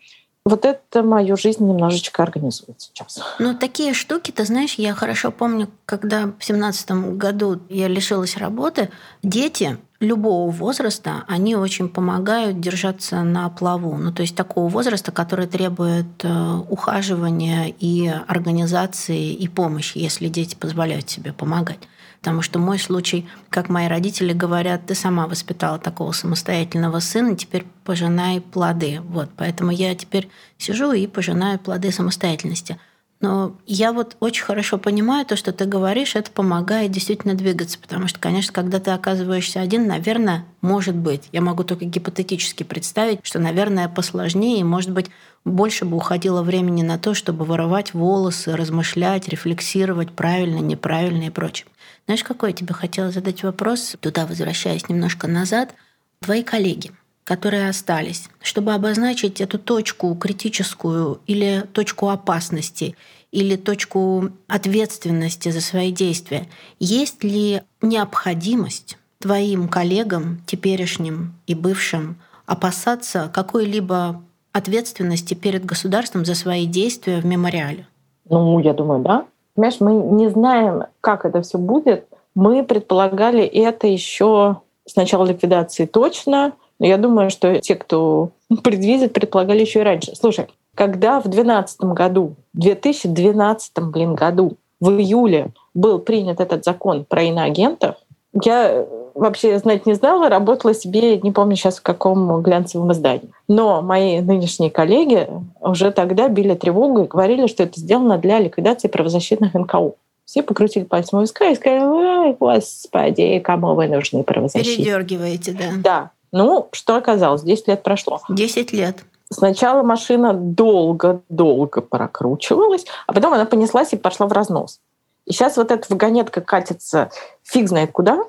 [0.45, 3.19] Вот это мою жизнь немножечко организует сейчас.
[3.39, 8.89] Ну, такие штуки, ты знаешь, я хорошо помню, когда в семнадцатом году я лишилась работы,
[9.21, 13.97] дети любого возраста, они очень помогают держаться на плаву.
[13.97, 20.55] Ну, то есть такого возраста, который требует э, ухаживания и организации и помощи, если дети
[20.55, 21.79] позволяют себе помогать.
[22.19, 27.65] Потому что мой случай, как мои родители говорят, ты сама воспитала такого самостоятельного сына, теперь
[27.85, 28.99] пожинай плоды.
[29.03, 32.77] Вот, поэтому я теперь сижу и пожинаю плоды самостоятельности.
[33.21, 38.07] Но я вот очень хорошо понимаю то, что ты говоришь, это помогает действительно двигаться, потому
[38.07, 43.39] что, конечно, когда ты оказываешься один, наверное, может быть, я могу только гипотетически представить, что,
[43.39, 45.07] наверное, посложнее, и, может быть,
[45.43, 51.67] больше бы уходило времени на то, чтобы воровать волосы, размышлять, рефлексировать правильно, неправильно и прочее.
[52.05, 55.75] Знаешь, какой я тебе хотела задать вопрос, туда возвращаясь немножко назад?
[56.21, 56.91] Твои коллеги,
[57.29, 62.95] которые остались, чтобы обозначить эту точку критическую или точку опасности,
[63.31, 66.47] или точку ответственности за свои действия,
[66.79, 76.65] есть ли необходимость твоим коллегам, теперешним и бывшим, опасаться какой-либо ответственности перед государством за свои
[76.65, 77.85] действия в мемориале?
[78.27, 79.25] Ну, я думаю, да.
[79.53, 82.07] Понимаешь, мы не знаем, как это все будет.
[82.33, 88.29] Мы предполагали это еще с начала ликвидации точно, но я думаю, что те, кто
[88.63, 90.15] предвидит, предполагали еще и раньше.
[90.15, 97.03] Слушай, когда в 2012 году, в 2012 блин, году, в июле был принят этот закон
[97.03, 97.95] про иноагентов,
[98.41, 103.29] я вообще знать не знала, работала себе, не помню сейчас в каком глянцевом издании.
[103.47, 105.27] Но мои нынешние коллеги
[105.59, 109.93] уже тогда били тревогу и говорили, что это сделано для ликвидации правозащитных НКО.
[110.25, 114.83] Все покрутили пальцем у виска и сказали, ой, господи, кому вы нужны правозащитники.
[114.83, 115.65] Передергиваете, да.
[115.83, 116.11] Да.
[116.31, 117.41] Ну, что оказалось?
[117.41, 118.21] 10 лет прошло.
[118.29, 118.97] 10 лет.
[119.31, 124.79] Сначала машина долго-долго прокручивалась, а потом она понеслась и пошла в разнос.
[125.25, 127.11] И сейчас вот эта вагонетка катится
[127.43, 128.23] фиг знает куда.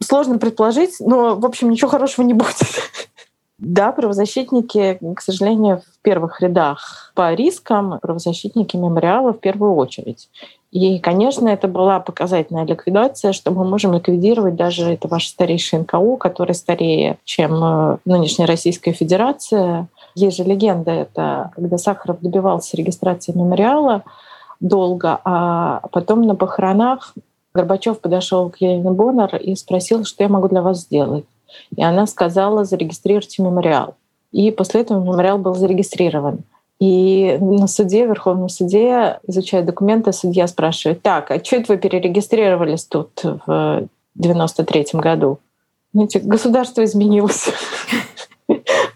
[0.00, 2.56] Сложно предположить, но, в общем, ничего хорошего не будет.
[3.58, 10.28] Да, правозащитники, к сожалению, в первых рядах по рискам, правозащитники мемориала в первую очередь.
[10.74, 16.16] И, конечно, это была показательная ликвидация, что мы можем ликвидировать даже это ваше старейшее НКО,
[16.16, 19.86] которое старее, чем э, нынешняя Российская Федерация.
[20.16, 24.02] Есть же легенда, это когда Сахаров добивался регистрации мемориала
[24.58, 27.14] долго, а потом на похоронах
[27.54, 31.24] Горбачев подошел к Елене Боннер и спросил, что я могу для вас сделать.
[31.76, 33.94] И она сказала, зарегистрируйте мемориал.
[34.32, 36.40] И после этого мемориал был зарегистрирован.
[36.84, 41.78] И на суде, в Верховном суде, изучая документы, судья спрашивает, так, а что это вы
[41.78, 45.38] перерегистрировались тут в 93 году?
[45.94, 47.48] Знаете, государство изменилось.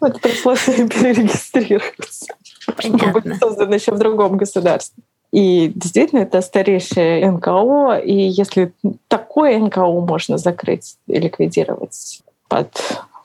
[0.01, 2.27] Вот пришлось перерегистрироваться.
[2.77, 3.35] Понятно.
[3.41, 5.03] Создано еще в другом государстве.
[5.33, 8.73] И действительно, это старейшее НКО, и если
[9.09, 12.69] такое НКО можно закрыть и ликвидировать под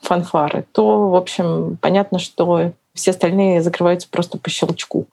[0.00, 5.06] фанфары, то, в общем, понятно, что все остальные закрываются просто по щелчку.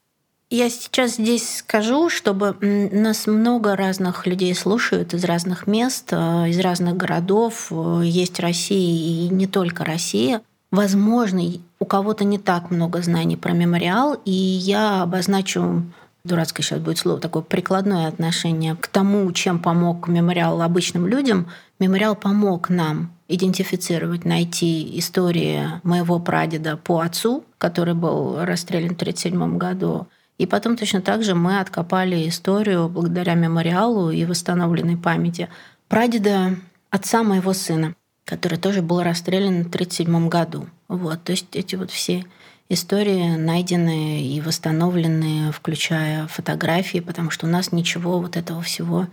[0.50, 6.60] Я сейчас здесь скажу, чтобы нас много разных людей слушают из разных мест, э, из
[6.60, 7.68] разных городов.
[7.70, 10.42] Э, есть Россия и не только Россия.
[10.70, 11.42] Возможно,
[11.80, 15.84] у кого-то не так много знаний про мемориал, и я обозначу
[16.24, 21.48] дурацкое сейчас будет слово, такое прикладное отношение к тому, чем помог мемориал обычным людям.
[21.78, 29.58] Мемориал помог нам идентифицировать, найти истории моего прадеда по отцу, который был расстрелян в 1937
[29.58, 30.06] году.
[30.38, 35.48] И потом точно так же мы откопали историю благодаря мемориалу и восстановленной памяти
[35.88, 36.56] прадеда
[36.90, 40.66] отца моего сына, который тоже был расстрелян в 1937 году.
[40.88, 42.24] Вот, то есть эти вот все
[42.68, 49.08] истории найдены и восстановлены, включая фотографии, потому что у нас ничего вот этого всего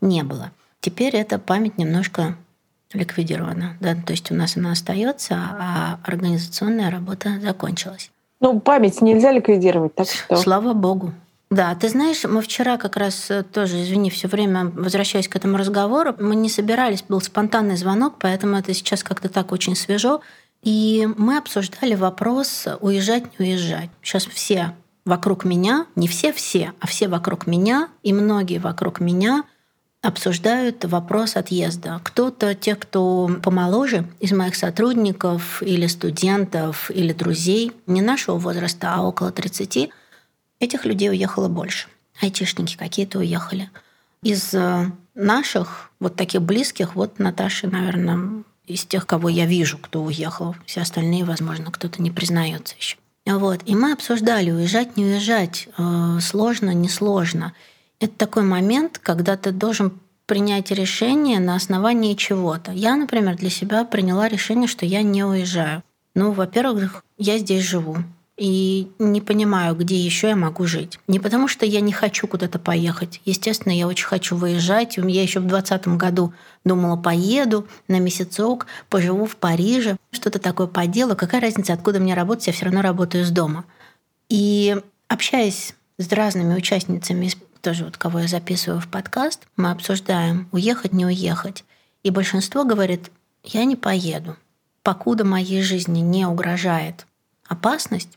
[0.00, 0.50] не было.
[0.80, 2.36] Теперь эта память немножко
[2.94, 3.76] ликвидирована.
[3.80, 3.94] Да?
[3.94, 8.10] То есть у нас она остается, а организационная работа закончилась.
[8.40, 10.36] Ну, память нельзя ликвидировать, так что...
[10.36, 11.12] Слава богу.
[11.50, 15.58] Да, ты знаешь, мы вчера как раз э, тоже, извини, все время возвращаясь к этому
[15.58, 20.22] разговору, мы не собирались, был спонтанный звонок, поэтому это сейчас как-то так очень свежо.
[20.62, 23.90] И мы обсуждали вопрос уезжать, не уезжать.
[24.00, 24.74] Сейчас все
[25.04, 29.44] вокруг меня, не все-все, а все вокруг меня и многие вокруг меня
[30.02, 32.00] обсуждают вопрос отъезда.
[32.02, 39.02] Кто-то, те, кто помоложе из моих сотрудников или студентов или друзей, не нашего возраста, а
[39.02, 39.90] около 30,
[40.58, 41.88] этих людей уехало больше.
[42.20, 43.70] Айтишники какие-то уехали.
[44.22, 50.02] Из э, наших, вот таких близких, вот Наташа, наверное, из тех, кого я вижу, кто
[50.02, 50.56] уехал.
[50.66, 52.96] Все остальные, возможно, кто-то не признается еще.
[53.24, 53.60] Вот.
[53.66, 57.54] И мы обсуждали, уезжать, не уезжать, э, сложно, несложно.
[58.02, 59.92] Это такой момент, когда ты должен
[60.26, 62.72] принять решение на основании чего-то.
[62.72, 65.84] Я, например, для себя приняла решение, что я не уезжаю.
[66.16, 67.98] Ну, во-первых, я здесь живу
[68.36, 70.98] и не понимаю, где еще я могу жить.
[71.06, 73.20] Не потому, что я не хочу куда-то поехать.
[73.24, 74.96] Естественно, я очень хочу выезжать.
[74.96, 76.34] Я еще в 2020 году
[76.64, 81.14] думала, поеду на месяцок, поживу в Париже, что-то такое поделаю.
[81.14, 83.64] Какая разница, откуда мне работать, я все равно работаю из дома.
[84.28, 87.30] И общаясь с разными участницами
[87.62, 91.64] тоже вот кого я записываю в подкаст, мы обсуждаем, уехать, не уехать.
[92.02, 93.10] И большинство говорит,
[93.44, 94.36] я не поеду.
[94.82, 97.06] Покуда моей жизни не угрожает
[97.46, 98.10] опасность,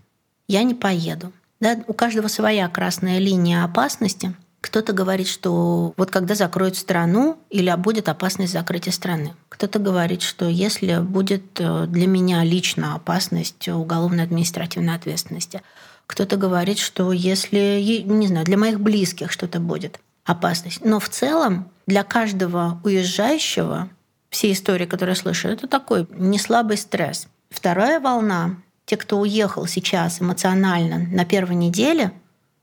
[0.48, 1.32] я не поеду.
[1.60, 4.36] Да, у каждого своя красная линия опасности.
[4.62, 9.36] Кто-то говорит, что вот когда закроют страну или будет опасность закрытия страны.
[9.50, 15.62] Кто-то говорит, что если будет э, для меня лично опасность уголовной административной ответственности,
[16.08, 20.84] кто-то говорит, что если, не знаю, для моих близких что-то будет опасность.
[20.84, 23.90] Но в целом для каждого уезжающего
[24.30, 27.28] все истории, которые я слышу, это такой неслабый стресс.
[27.50, 32.12] Вторая волна, те, кто уехал сейчас эмоционально на первой неделе,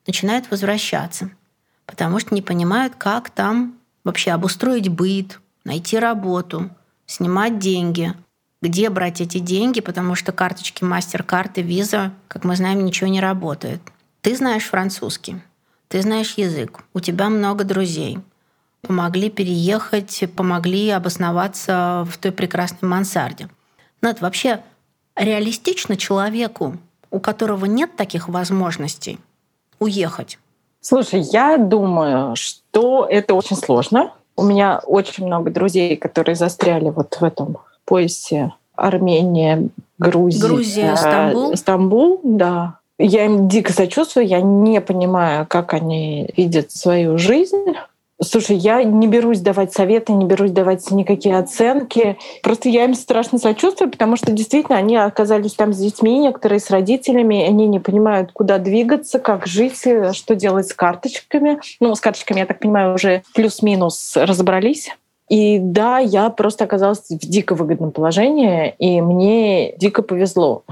[0.07, 1.31] начинают возвращаться,
[1.87, 6.71] потому что не понимают, как там вообще обустроить быт, найти работу,
[7.07, 8.13] снимать деньги,
[8.63, 13.21] где брать эти деньги, потому что карточки MasterCard и Visa, как мы знаем, ничего не
[13.21, 13.83] работает.
[14.23, 15.43] Ты знаешь французский,
[15.89, 18.21] ты знаешь язык, у тебя много друзей,
[18.81, 23.49] помогли переехать, помогли обосноваться в той прекрасной мансарде.
[24.01, 24.63] Но это вообще
[25.17, 26.79] реалистично человеку,
[27.11, 29.19] у которого нет таких возможностей,
[29.81, 30.39] уехать?
[30.81, 34.13] Слушай, я думаю, что это очень сложно.
[34.37, 39.69] У меня очень много друзей, которые застряли вот в этом поясе Армения,
[39.99, 41.57] Грузия, Грузия, Стамбул.
[41.57, 42.79] Стамбул, да.
[42.99, 47.75] Я им дико сочувствую, я не понимаю, как они видят свою жизнь.
[48.23, 52.17] Слушай, я не берусь давать советы, не берусь давать никакие оценки.
[52.43, 56.71] Просто я им страшно сочувствую, потому что действительно они оказались там с детьми, некоторые с
[56.71, 61.59] родителями, они не понимают, куда двигаться, как жить, что делать с карточками.
[61.81, 64.91] Ну, с карточками, я так понимаю, уже плюс-минус разобрались.
[65.29, 70.65] И да, я просто оказалась в дико выгодном положении, и мне дико повезло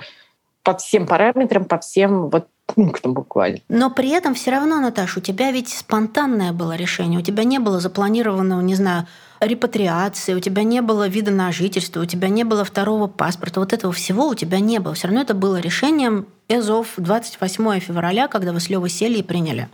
[0.63, 3.61] по всем параметрам, по всем вот пунктам буквально.
[3.69, 7.19] Но при этом все равно, Наташа, у тебя ведь спонтанное было решение.
[7.19, 9.07] У тебя не было запланированного, не знаю,
[9.41, 13.61] репатриации, у тебя не было вида на жительство, у тебя не было второго паспорта.
[13.61, 14.95] Вот этого всего у тебя не было.
[14.95, 19.69] Все равно это было решением ЭЗОВ 28 февраля, когда вы с Левой сели и приняли.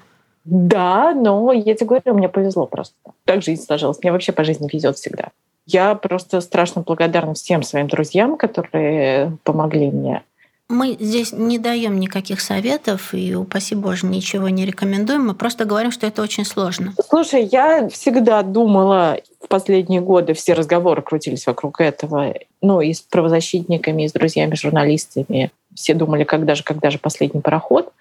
[0.47, 2.95] Да, но я тебе говорю, мне повезло просто.
[3.25, 3.99] Так жизнь сложилась.
[4.01, 5.29] Мне вообще по жизни везет всегда.
[5.67, 10.23] Я просто страшно благодарна всем своим друзьям, которые помогли мне.
[10.69, 15.27] Мы здесь не даем никаких советов и, упаси Боже, ничего не рекомендуем.
[15.27, 16.93] Мы просто говорим, что это очень сложно.
[17.09, 22.35] Слушай, я всегда думала, в последние годы все разговоры крутились вокруг этого.
[22.63, 25.53] Ну, и с правозащитниками, и с друзьями, журналистами.
[25.75, 27.93] Все думали, когда же, когда же последний пароход.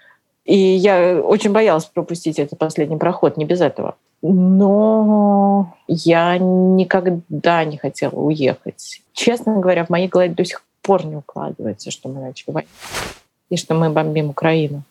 [0.46, 3.96] И я очень боялась пропустить этот последний проход, не без этого.
[4.22, 9.02] Но я никогда не хотела уехать.
[9.14, 12.70] Честно говоря, в моей голове до сих пор не укладывается, что мы начали войну
[13.50, 14.84] и что мы бомбим Украину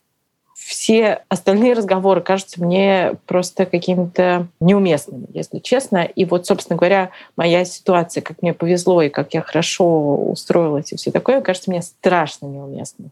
[0.67, 5.99] все остальные разговоры кажутся мне просто какими-то неуместными, если честно.
[6.05, 10.97] И вот, собственно говоря, моя ситуация, как мне повезло и как я хорошо устроилась и
[10.97, 13.11] все такое, кажется мне страшно неуместной.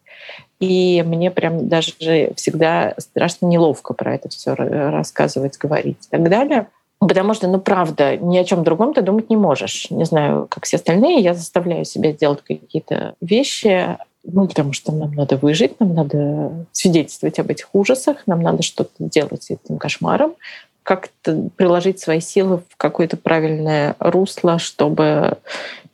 [0.61, 1.93] И мне прям даже
[2.37, 6.69] всегда страшно неловко про это все рассказывать, говорить и так далее.
[7.01, 9.91] Потому что, ну, правда, ни о чем другом ты думать не можешь.
[9.91, 15.13] Не знаю, как все остальные, я заставляю себя делать какие-то вещи, ну, потому что нам
[15.15, 20.35] надо выжить, нам надо свидетельствовать об этих ужасах, нам надо что-то делать с этим кошмаром,
[20.83, 25.39] как-то приложить свои силы в какое-то правильное русло, чтобы,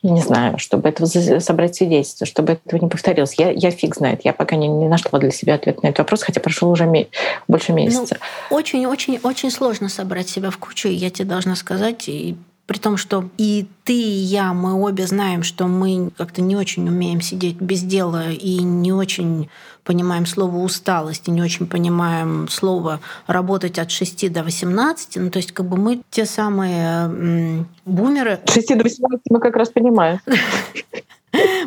[0.03, 1.07] я не знаю, чтобы этого
[1.41, 3.35] собрать свидетельство, чтобы этого не повторилось.
[3.38, 6.23] Я, я фиг знает, я пока не, не нашла для себя ответ на этот вопрос,
[6.23, 7.09] хотя прошел уже ми-
[7.49, 8.17] больше месяца.
[8.51, 12.37] Очень-очень-очень ну, сложно собрать себя в кучу, я тебе должна сказать, и
[12.68, 16.87] при том, что и ты, и я, мы обе знаем, что мы как-то не очень
[16.87, 19.48] умеем сидеть без дела и не очень
[19.85, 25.16] понимаем слово усталость и не очень понимаем слово работать от 6 до 18.
[25.16, 28.33] Ну, то есть как бы мы те самые бумеры.
[28.33, 30.20] От 6 до 18 мы как раз понимаем.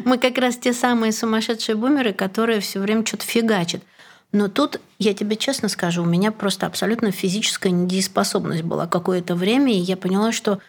[0.05, 3.83] Мы как раз те самые сумасшедшие бумеры, которые все время что-то фигачат.
[4.31, 9.71] Но тут, я тебе честно скажу, у меня просто абсолютно физическая недееспособность была какое-то время,
[9.71, 10.59] и я поняла, что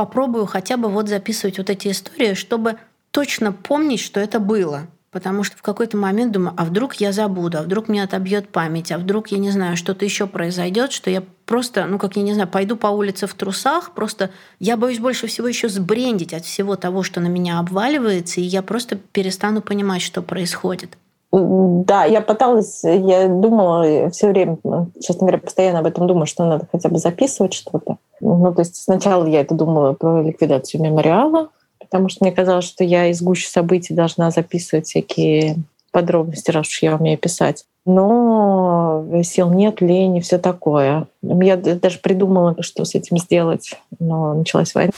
[0.00, 2.78] попробую хотя бы вот записывать вот эти истории, чтобы
[3.10, 4.86] точно помнить, что это было.
[5.10, 8.92] Потому что в какой-то момент думаю, а вдруг я забуду, а вдруг мне отобьет память,
[8.92, 12.32] а вдруг, я не знаю, что-то еще произойдет, что я просто, ну, как я не
[12.32, 16.76] знаю, пойду по улице в трусах, просто я боюсь больше всего еще сбрендить от всего
[16.76, 20.96] того, что на меня обваливается, и я просто перестану понимать, что происходит.
[21.32, 26.44] Да, я пыталась, я думала все время, ну, честно говоря, постоянно об этом думаю, что
[26.44, 27.98] надо хотя бы записывать что-то.
[28.20, 32.82] Ну, то есть сначала я это думала про ликвидацию мемориала, потому что мне казалось, что
[32.82, 35.56] я из гуще событий должна записывать всякие
[35.92, 37.64] подробности, раз уж я умею писать.
[37.86, 41.06] Но сил нет, лень и все такое.
[41.22, 44.92] Я даже придумала, что с этим сделать, но началась война.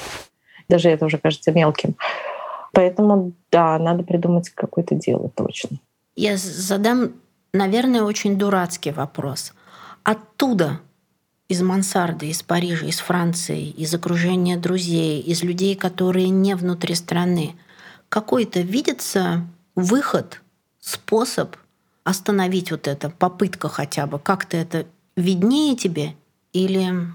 [0.69, 1.95] Даже это уже кажется мелким.
[2.73, 5.79] Поэтому, да, надо придумать какое-то дело точно.
[6.15, 7.15] Я задам,
[7.53, 9.53] наверное, очень дурацкий вопрос.
[10.03, 10.81] Оттуда,
[11.49, 17.55] из мансарды, из Парижа, из Франции, из окружения друзей, из людей, которые не внутри страны,
[18.09, 20.41] какой-то видится выход,
[20.81, 21.57] способ
[22.05, 26.15] остановить вот это, попытка хотя бы, как-то это виднее тебе
[26.53, 27.13] или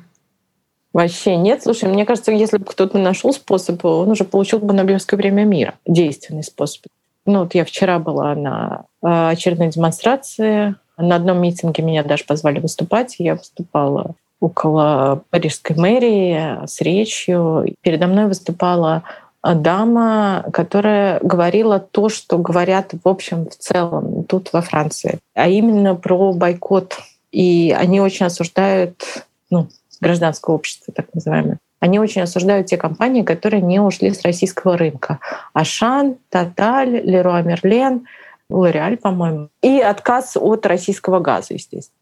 [0.94, 1.62] Вообще нет.
[1.62, 5.76] Слушай, мне кажется, если бы кто-то нашел способ, он уже получил бы Нобелевское время мира.
[5.86, 6.88] Действенный способ.
[7.28, 10.76] Ну, вот я вчера была на э, очередной демонстрации.
[10.98, 13.18] На одном митинге меня даже позвали выступать.
[13.20, 17.76] Я выступала около парижской мэрии с речью.
[17.82, 19.04] Передо мной выступала
[19.44, 25.96] дама, которая говорила то, что говорят в общем в целом тут во Франции, а именно
[25.96, 26.98] про бойкот.
[27.32, 29.68] И они очень осуждают ну,
[30.00, 31.60] гражданское общество, так называемое.
[31.80, 35.20] Они очень осуждают те компании, которые не ушли с российского рынка.
[35.54, 38.08] Ашан, Тоталь, Леруа Мерлен,
[38.50, 39.50] Лореаль, по-моему.
[39.62, 41.98] И отказ от российского газа, естественно.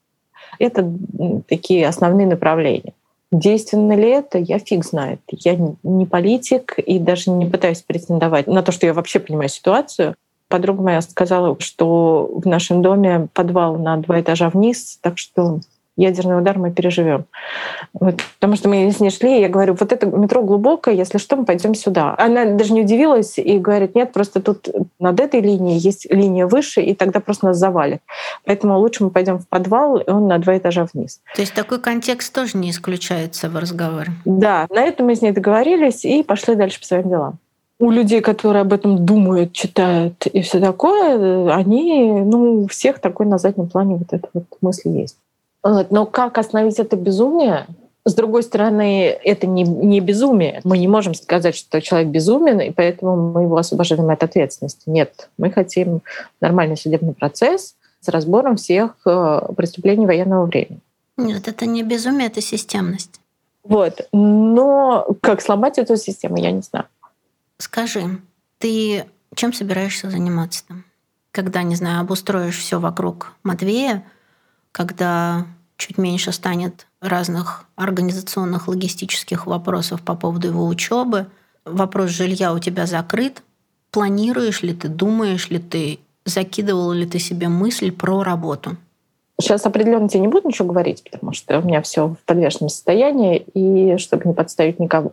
[0.60, 0.90] Это
[1.48, 2.94] такие основные направления.
[3.32, 5.20] Действенно ли это, я фиг знает.
[5.30, 10.16] Я не политик и даже не пытаюсь претендовать на то, что я вообще понимаю ситуацию.
[10.48, 15.60] Подруга моя сказала, что в нашем доме подвал на два этажа вниз, так что
[15.98, 17.26] ядерный удар мы переживем.
[17.94, 21.18] Вот, потому что мы с ней шли, и я говорю, вот это метро глубокое, если
[21.18, 22.16] что, мы пойдем сюда.
[22.18, 24.68] Она даже не удивилась и говорит, нет, просто тут
[25.00, 28.02] над этой линией есть линия выше, и тогда просто нас завалит.
[28.46, 31.22] Поэтому лучше мы пойдем в подвал, и он на два этажа вниз.
[31.36, 34.12] То есть такой контекст тоже не исключается в разговоре?
[34.26, 37.40] Да, на этом мы с ней договорились и пошли дальше по своим делам
[37.80, 43.26] у людей, которые об этом думают, читают и все такое, они, ну, у всех такой
[43.26, 45.18] на заднем плане вот эта вот мысль есть.
[45.66, 47.66] Но как остановить это безумие?
[48.06, 50.62] С другой стороны, это не, не безумие.
[50.64, 54.84] Мы не можем сказать, что человек безумен, и поэтому мы его освобождаем от ответственности.
[54.88, 56.02] Нет, мы хотим
[56.40, 60.80] нормальный судебный процесс с разбором всех э, преступлений военного времени.
[61.18, 63.20] Нет, это не безумие, это системность.
[63.64, 64.08] Вот.
[64.14, 66.86] Но как сломать эту систему, я не знаю.
[67.58, 68.20] Скажи,
[68.60, 70.84] ты чем собираешься заниматься там?
[71.32, 74.04] Когда, не знаю, обустроишь все вокруг Матвея,
[74.72, 75.48] когда
[75.78, 81.28] чуть меньше станет разных организационных, логистических вопросов по поводу его учебы.
[81.66, 83.44] Вопрос жилья у тебя закрыт.
[83.92, 88.78] Планируешь ли ты, думаешь ли ты, закидывал ли ты себе мысль про работу?
[89.40, 93.38] Сейчас определенно тебе не буду ничего говорить, потому что у меня все в подвешенном состоянии,
[93.54, 95.12] и чтобы не подставить никого.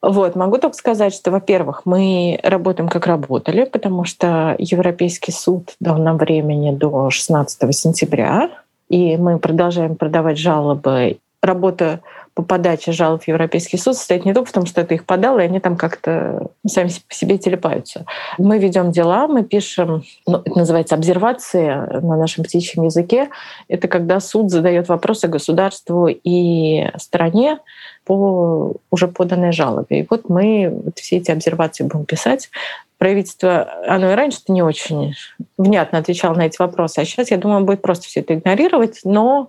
[0.00, 5.98] Вот, могу только сказать, что, во-первых, мы работаем как работали, потому что Европейский суд дал
[5.98, 8.50] нам времени до 16 сентября,
[8.92, 11.18] и мы продолжаем продавать жалобы.
[11.40, 12.00] Работа
[12.34, 15.38] по подаче жалоб в Европейский суд состоит не только в том, что ты их подал,
[15.38, 18.06] и они там как-то сами по себе телепаются.
[18.38, 21.68] Мы ведем дела, мы пишем, ну, это называется обсервации
[22.00, 23.28] на нашем птичьем языке.
[23.68, 27.58] Это когда суд задает вопросы государству и стране
[28.04, 30.00] по уже поданной жалобе.
[30.00, 32.50] И вот мы вот все эти обсервации будем писать.
[32.96, 35.14] Правительство, оно и раньше-то не очень
[35.58, 39.48] внятно отвечало на эти вопросы, а сейчас, я думаю, будет просто все это игнорировать, но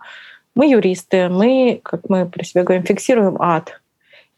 [0.55, 3.81] мы юристы, мы, как мы про себя говорим, фиксируем ад.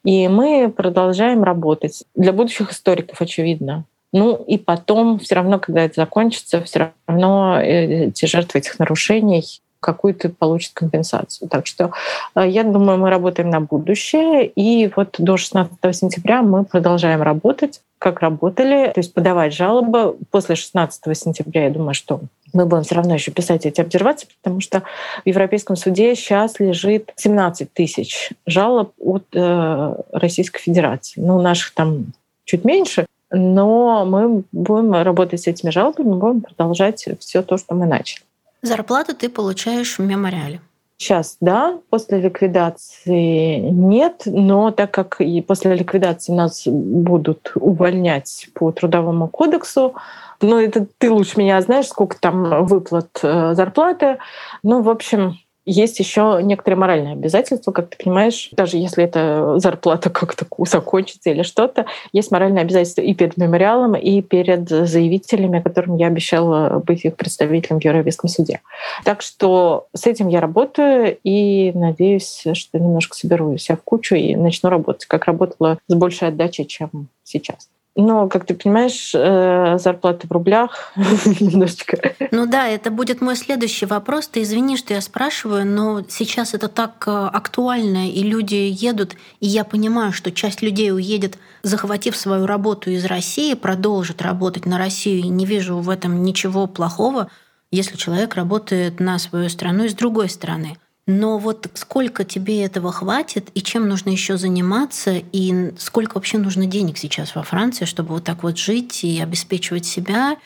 [0.04, 2.04] И мы продолжаем работать.
[2.16, 3.86] Для будущих историков, очевидно.
[4.14, 9.44] Ну и потом, все равно, когда это закончится, все равно эти жертвы этих нарушений
[9.86, 11.48] какую-то получат компенсацию.
[11.48, 11.92] Так что
[12.34, 14.48] э, я думаю, мы работаем на будущее.
[14.48, 20.18] И вот до 16 сентября мы продолжаем работать, как работали, то есть подавать жалобы.
[20.32, 22.22] После 16 сентября, я думаю, что
[22.56, 24.84] мы будем все равно еще писать эти обсервации, потому что
[25.24, 31.20] в Европейском суде сейчас лежит 17 тысяч жалоб от э, Российской Федерации.
[31.20, 32.14] Ну, наших там
[32.46, 37.76] чуть меньше, но мы будем работать с этими жалобами, мы будем продолжать все то, что
[37.76, 38.24] мы начали.
[38.62, 40.62] Зарплату ты получаешь в мемориале.
[40.98, 48.72] Сейчас, да, после ликвидации нет, но так как и после ликвидации нас будут увольнять по
[48.72, 49.96] трудовому кодексу,
[50.42, 54.20] ну это ты лучше меня знаешь, сколько там выплат э, зарплаты.
[54.64, 60.10] Ну, в общем, есть еще некоторые моральные обязательства, как ты понимаешь, даже если эта зарплата
[60.10, 66.08] как-то закончится или что-то, есть моральные обязательства и перед мемориалом, и перед заявителями, которым я
[66.08, 68.62] обещала быть их представителем в Европейском суде.
[69.04, 74.36] Так что с этим я работаю и надеюсь, что немножко соберу себя в кучу и
[74.36, 77.70] начну работать, как работала с большей отдачей, чем сейчас.
[77.98, 80.92] Но, как ты понимаешь, э, зарплаты в рублях
[81.40, 82.14] немножечко.
[82.32, 84.28] Ну да, это будет мой следующий вопрос.
[84.28, 89.48] Ты извини, что я спрашиваю, но сейчас это так э, актуально, и люди едут, и
[89.48, 95.20] я понимаю, что часть людей уедет, захватив свою работу из России, продолжит работать на Россию,
[95.20, 97.30] и не вижу в этом ничего плохого,
[97.72, 100.78] если человек работает на свою страну из другой страны.
[101.08, 106.66] Но вот сколько тебе этого хватит, и чем нужно еще заниматься, и сколько вообще нужно
[106.66, 110.38] денег сейчас во Франции, чтобы вот так вот жить и обеспечивать себя?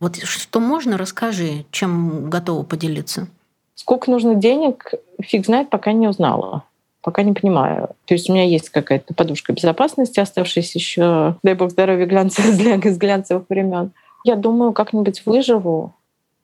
[0.00, 3.28] Вот что можно, расскажи, чем готова поделиться.
[3.76, 6.64] Сколько нужно денег, фиг знает, пока не узнала.
[7.02, 7.90] Пока не понимаю.
[8.06, 12.98] То есть у меня есть какая-то подушка безопасности, оставшаяся еще, дай бог здоровья, глянца, из
[12.98, 13.92] глянцевых времен.
[14.24, 15.94] Я думаю, как-нибудь выживу,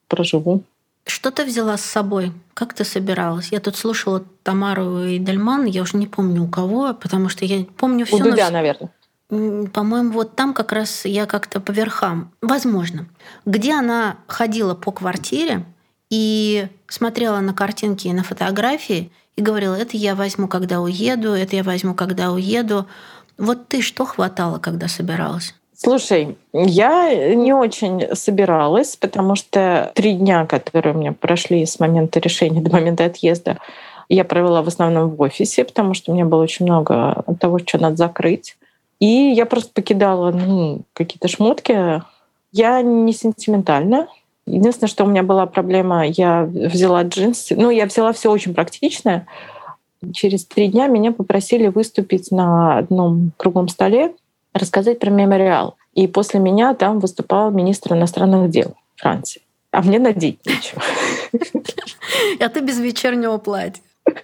[0.09, 0.63] проживу.
[1.07, 2.33] Что ты взяла с собой?
[2.53, 3.53] Как ты собиралась?
[3.53, 7.65] Я тут слушала Тамару и Дельман, я уже не помню у кого, потому что я
[7.77, 8.17] помню все.
[8.17, 8.91] У Дудя, наверное.
[9.29, 12.33] По-моему, вот там как раз я как-то по верхам.
[12.43, 13.07] Возможно.
[13.45, 15.65] Где она ходила по квартире
[16.11, 21.55] и смотрела на картинки и на фотографии и говорила, это я возьму, когда уеду, это
[21.55, 22.87] я возьму, когда уеду.
[23.39, 25.55] Вот ты что хватало, когда собиралась?
[25.79, 32.19] Слушай, я не очень собиралась, потому что три дня, которые у меня прошли с момента
[32.19, 33.59] решения до момента отъезда,
[34.09, 37.79] я провела в основном в офисе, потому что у меня было очень много того, что
[37.79, 38.57] надо закрыть.
[39.01, 42.03] И я просто покидала ну, какие-то шмотки.
[42.53, 44.09] Я не сентиментальна.
[44.47, 47.55] Единственное, что у меня была проблема, я взяла джинсы.
[47.55, 49.27] Ну, я взяла все очень практичное.
[50.15, 54.15] Через три дня меня попросили выступить на одном круглом столе
[54.59, 55.77] рассказать про мемориал.
[55.95, 59.43] И после меня там выступал министр иностранных дел Франции.
[59.71, 60.83] А мне надеть нечего.
[62.41, 63.83] А ты без вечернего платья.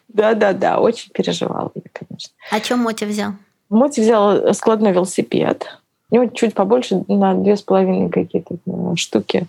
[0.09, 2.33] Да-да-да, очень переживала я, конечно.
[2.51, 3.33] А чем Мотя взял?
[3.69, 5.67] Мотя взял складной велосипед.
[6.11, 9.47] У него чуть побольше, на две с половиной какие-то э, штуки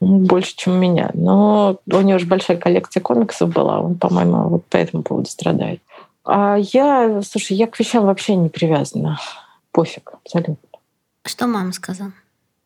[0.00, 1.10] больше, чем у меня.
[1.14, 5.80] Но у него же большая коллекция комиксов была, он, по-моему, вот по этому поводу страдает.
[6.24, 9.18] А я, слушай, я к вещам вообще не привязана
[9.72, 10.56] пофиг абсолютно.
[11.24, 12.12] Что мама сказала?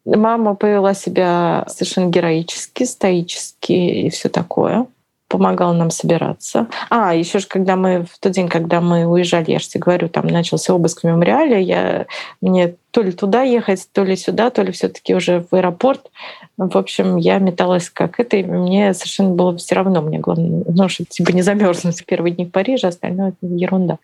[0.04, 4.86] Мама повела себя совершенно героически, стоически и все такое.
[5.28, 6.66] Помогала нам собираться.
[6.90, 10.08] А, еще же, когда мы в тот день, когда мы уезжали, я же тебе говорю,
[10.08, 12.06] там начался обыск в мемориале, я,
[12.42, 16.10] мне то ли туда ехать, то ли сюда, то ли все таки уже в аэропорт.
[16.58, 20.02] В общем, я металась как это, и мне совершенно было все равно.
[20.02, 23.98] Мне главное, ну, чтобы типа не замерзнуть в первые дни в Париже, остальное— это ерунда.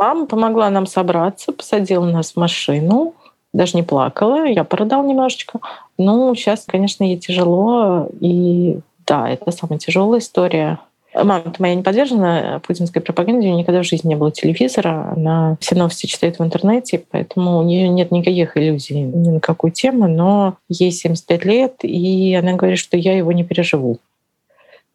[0.00, 3.12] Мама помогла нам собраться, посадила нас в машину,
[3.52, 5.60] даже не плакала, я порыдал немножечко.
[5.98, 10.78] Ну, сейчас, конечно, ей тяжело, и да, это самая тяжелая история.
[11.12, 15.58] Мама моя не подвержена путинской пропаганде, у нее никогда в жизни не было телевизора, она
[15.60, 20.08] все новости читает в интернете, поэтому у нее нет никаких иллюзий ни на какую тему,
[20.08, 23.98] но ей 75 лет, и она говорит, что я его не переживу.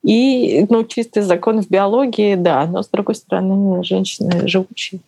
[0.06, 5.02] И ну, чистый закон в биологии, да, но с другой стороны, женщины живучие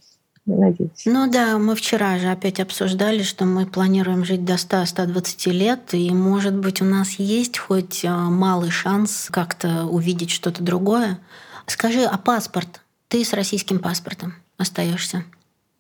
[0.47, 1.03] надеюсь.
[1.05, 6.09] Ну да, мы вчера же опять обсуждали, что мы планируем жить до 100-120 лет, и,
[6.11, 11.19] может быть, у нас есть хоть э, малый шанс как-то увидеть что-то другое.
[11.67, 12.81] Скажи, а паспорт?
[13.07, 15.23] Ты с российским паспортом остаешься?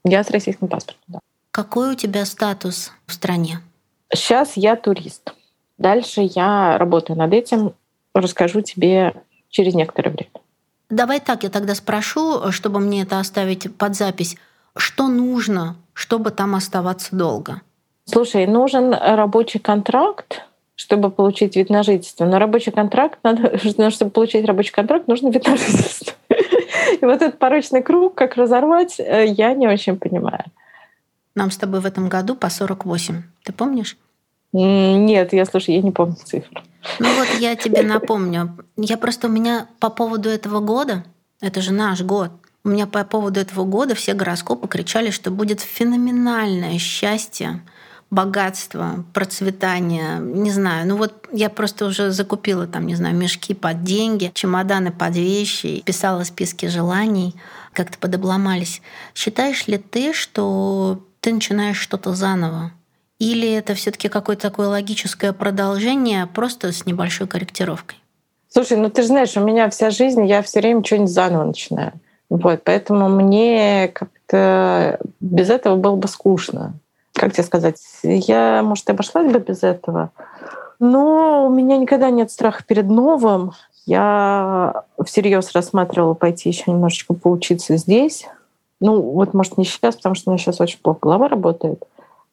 [0.03, 1.19] Я с российским паспортом, да.
[1.51, 3.61] Какой у тебя статус в стране?
[4.13, 5.33] Сейчас я турист.
[5.79, 7.73] Дальше я работаю над этим.
[8.19, 9.13] Расскажу тебе
[9.49, 10.31] через некоторое время.
[10.89, 14.37] Давай так, я тогда спрошу, чтобы мне это оставить под запись
[14.77, 17.61] что нужно, чтобы там оставаться долго?
[18.05, 20.43] Слушай, нужен рабочий контракт,
[20.75, 22.25] чтобы получить вид на жительство.
[22.25, 23.57] Но рабочий контракт надо,
[23.89, 26.13] чтобы получить рабочий контракт, нужно вид на жительство.
[27.01, 30.45] И вот этот порочный круг, как разорвать, э, я не очень понимаю.
[31.35, 33.23] Нам с тобой в этом году по 48.
[33.43, 33.97] Ты помнишь?
[34.53, 36.61] Нет, я слушай, я не помню цифру.
[36.99, 38.57] Ну вот я тебе напомню.
[38.77, 41.03] Я просто у меня по поводу этого года,
[41.41, 42.31] это же наш год,
[42.63, 47.61] у меня по поводу этого года все гороскопы кричали, что будет феноменальное счастье,
[48.09, 50.87] богатство, процветание, не знаю.
[50.87, 55.81] Ну вот я просто уже закупила там, не знаю, мешки под деньги, чемоданы под вещи,
[55.85, 57.35] писала списки желаний,
[57.73, 58.81] как-то подобломались.
[59.13, 62.71] Считаешь ли ты, что ты начинаешь что-то заново?
[63.19, 67.97] Или это все таки какое-то такое логическое продолжение, просто с небольшой корректировкой?
[68.49, 71.93] Слушай, ну ты же знаешь, у меня вся жизнь, я все время что-нибудь заново начинаю.
[72.29, 76.73] Вот, поэтому мне как-то без этого было бы скучно.
[77.13, 77.77] Как тебе сказать?
[78.03, 80.11] Я, может, обошлась бы без этого.
[80.79, 83.53] Но у меня никогда нет страха перед новым.
[83.85, 88.27] Я всерьез рассматривала пойти еще немножечко поучиться здесь.
[88.79, 91.83] Ну, вот, может, не сейчас, потому что у меня сейчас очень плохо голова работает.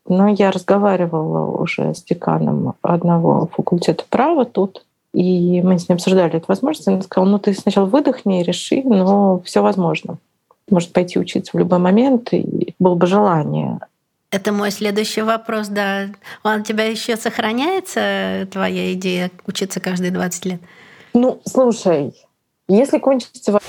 [0.07, 4.85] Но я разговаривала уже с деканом одного факультета права тут.
[5.13, 6.89] И мы с ним обсуждали эту возможность.
[6.89, 10.19] Он сказал, ну ты сначала выдохни и реши, но все возможно.
[10.69, 13.79] Может пойти учиться в любой момент, и было бы желание.
[14.31, 16.07] Это мой следующий вопрос, да.
[16.43, 20.61] А у тебя еще сохраняется твоя идея учиться каждые 20 лет?
[21.15, 22.13] Ну, слушай,
[22.67, 23.61] если кончится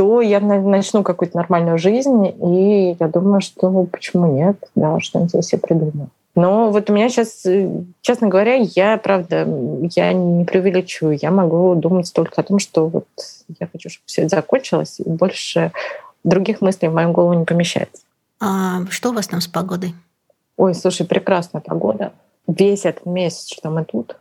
[0.00, 5.42] то я начну какую-то нормальную жизнь, и я думаю, что почему нет, да, что-нибудь я
[5.42, 6.08] себе придумаю.
[6.34, 7.70] Но вот у меня сейчас, э,
[8.00, 9.46] честно говоря, я, правда,
[9.94, 11.18] я не преувеличиваю.
[11.20, 13.04] Я могу думать только о том, что вот
[13.58, 15.70] я хочу, чтобы все это закончилось, и больше
[16.24, 18.00] других мыслей в мою голову не помещается.
[18.40, 19.92] А что у вас там с погодой?
[20.56, 22.14] Ой, слушай, прекрасная погода.
[22.46, 24.16] Весь этот месяц, что мы тут,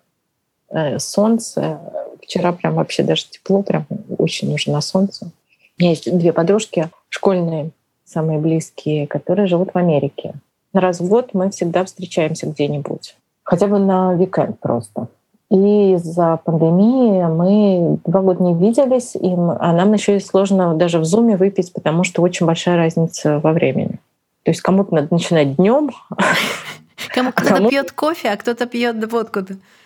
[0.72, 1.80] э, солнце.
[2.22, 3.86] Вчера прям вообще даже тепло, прям
[4.18, 5.32] очень уже на солнце.
[5.80, 7.72] У меня есть две подружки школьные,
[8.06, 10.36] самые близкие, которые живут в Америке
[10.74, 13.16] раз в год мы всегда встречаемся где-нибудь.
[13.44, 15.08] Хотя бы на уикенд просто.
[15.50, 21.00] И из-за пандемии мы два года не виделись, и а нам еще и сложно даже
[21.00, 24.00] в зуме выпить, потому что очень большая разница во времени.
[24.44, 25.90] То есть кому-то надо начинать днем.
[27.14, 27.70] Кому кто-то кому...
[27.70, 29.40] пьет кофе, а кто-то пьет водку.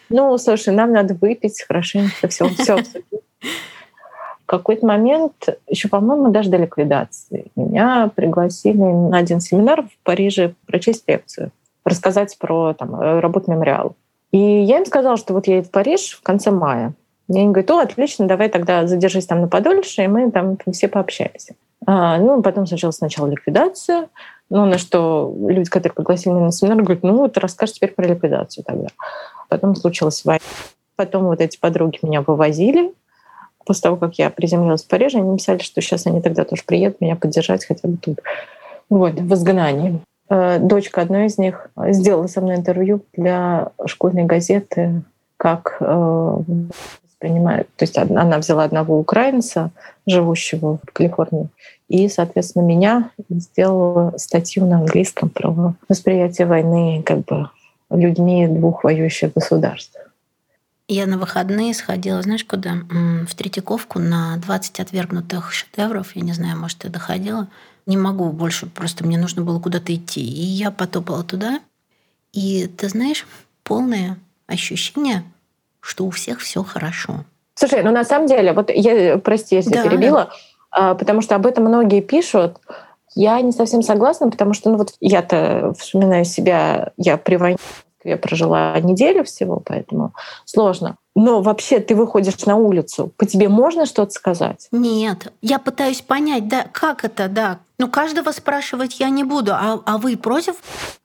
[0.10, 2.80] Ну, слушай, нам надо выпить хорошенько, все, все
[4.58, 5.34] какой-то момент,
[5.68, 11.52] еще, по-моему, даже до ликвидации, меня пригласили на один семинар в Париже прочесть лекцию,
[11.86, 13.94] рассказать про там, работу мемориала.
[14.32, 16.94] И я им сказала, что вот я еду в Париж в конце мая.
[17.30, 20.88] И они говорят, о, отлично, давай тогда задержись там на подольше, и мы там все
[20.88, 21.56] пообщаемся.
[21.86, 24.10] А, ну, потом сначала сначала ликвидация,
[24.50, 28.06] ну, на что люди, которые пригласили меня на семинар, говорят, ну, вот расскажешь теперь про
[28.06, 28.88] ликвидацию тогда.
[29.50, 30.42] Потом случилась война.
[30.96, 32.94] Потом вот эти подруги меня вывозили,
[33.66, 37.02] после того, как я приземлилась в Париже, они писали, что сейчас они тогда тоже приедут
[37.02, 38.20] меня поддержать хотя бы тут.
[38.90, 40.00] Вот, в изгнании.
[40.30, 45.02] Э, дочка одной из них сделала со мной интервью для школьной газеты,
[45.38, 46.38] как э,
[47.04, 47.68] воспринимает.
[47.76, 49.72] То есть она взяла одного украинца,
[50.06, 51.48] живущего в Калифорнии,
[51.88, 57.50] и, соответственно, меня сделала статью на английском про восприятие войны как бы
[57.90, 59.98] людьми двух воюющих государств.
[60.88, 62.76] Я на выходные сходила, знаешь, куда?
[63.26, 66.16] В Третьяковку на 20 отвергнутых шедевров.
[66.16, 67.48] Я не знаю, может, ты доходила.
[67.86, 70.22] Не могу больше, просто мне нужно было куда-то идти.
[70.22, 71.60] И я потопала туда.
[72.34, 73.26] И ты знаешь,
[73.64, 74.18] полное
[74.48, 75.24] ощущение,
[75.80, 77.24] что у всех все хорошо.
[77.56, 80.32] Слушай, ну на самом деле, вот я, прости, если да, перебила,
[80.72, 80.96] да.
[80.96, 82.58] потому что об этом многие пишут.
[83.16, 87.36] Я не совсем согласна, потому что, ну вот я-то вспоминаю себя, я при
[88.04, 90.14] Я прожила неделю всего, поэтому
[90.46, 90.98] сложно.
[91.16, 94.68] Но вообще ты выходишь на улицу, по тебе можно что-то сказать?
[94.72, 95.32] Нет.
[95.42, 97.60] Я пытаюсь понять, да, как это, да.
[97.78, 99.54] Ну, каждого спрашивать я не буду.
[99.54, 100.56] А, а вы против?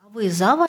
[0.01, 0.67] А вы за?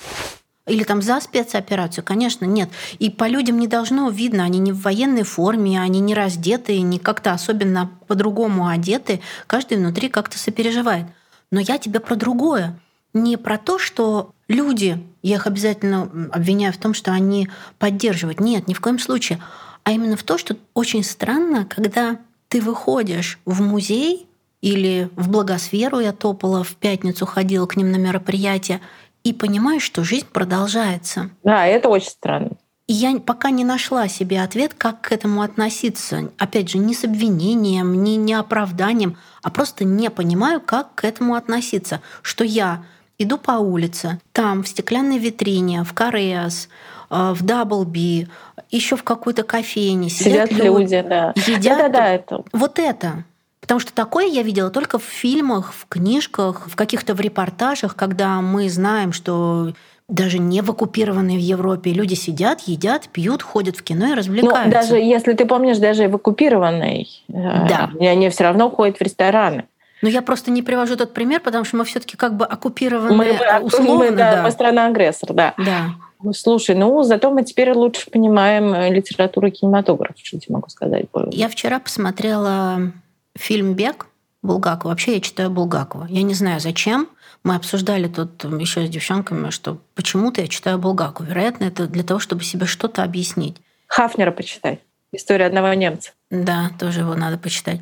[0.68, 2.04] Или там за спецоперацию?
[2.04, 2.70] Конечно, нет.
[3.00, 7.00] И по людям не должно видно, они не в военной форме, они не раздеты, не
[7.00, 9.22] как-то особенно по-другому одеты.
[9.48, 11.08] Каждый внутри как-то сопереживает.
[11.52, 12.80] Но я тебе про другое.
[13.14, 17.48] Не про то, что люди, я их обязательно обвиняю в том, что они
[17.78, 18.42] поддерживают.
[18.42, 19.42] Нет, ни в коем случае.
[19.86, 22.20] А именно в том, что очень странно, когда
[22.50, 24.28] ты выходишь в музей
[24.62, 28.82] или в благосферу, я топала в пятницу, ходила к ним на мероприятие,
[29.24, 31.30] и понимаешь, что жизнь продолжается.
[31.44, 32.52] Да, это очень странно.
[32.88, 36.32] И я пока не нашла себе ответ, как к этому относиться.
[36.40, 41.36] Опять же, не с обвинением, не, не оправданием, а просто не понимаю, как к этому
[41.36, 42.02] относиться.
[42.24, 42.84] Что я
[43.20, 46.70] иду по улице, там, в стеклянной витрине, в Кореас,
[47.12, 48.28] э, в Даблби,
[48.72, 51.34] еще в какой-то кофейне сидят, сидят люди, люди, да.
[51.36, 51.78] Едят.
[51.78, 52.44] Да, да, да, это.
[52.54, 53.26] Вот это.
[53.60, 58.42] Потому что такое я видела только в фильмах, в книжках, в каких-то в репортажах, когда
[58.42, 59.74] мы знаем, что
[60.08, 64.66] даже не в оккупированной в Европе люди сидят, едят, пьют, ходят в кино и развлекаются.
[64.66, 67.92] Ну, даже если ты помнишь, даже в оккупированной, э, да.
[68.00, 69.66] они все равно ходят в рестораны.
[70.02, 73.62] Но я просто не привожу тот пример, потому что мы все-таки как бы оккупированы мы,
[73.62, 73.96] условно.
[73.96, 74.52] Мы, да, да.
[74.52, 75.54] страна-агрессор, да.
[75.58, 75.96] Да.
[76.34, 81.06] Слушай, ну зато мы теперь лучше понимаем э, литературу и кинематограф, что я могу сказать.
[81.32, 82.92] Я вчера посмотрела
[83.38, 84.08] фильм «Бег»
[84.42, 84.92] Булгакова.
[84.92, 86.08] Вообще я читаю Булгакова.
[86.10, 87.08] Я не знаю, зачем.
[87.44, 91.26] Мы обсуждали тут еще с девчонками, что почему-то я читаю Булгакова.
[91.26, 93.56] Вероятно, это для того, чтобы себе что-то объяснить.
[93.88, 94.82] Хафнера почитай.
[95.12, 96.12] История одного немца.
[96.30, 97.80] Да, тоже его надо почитать.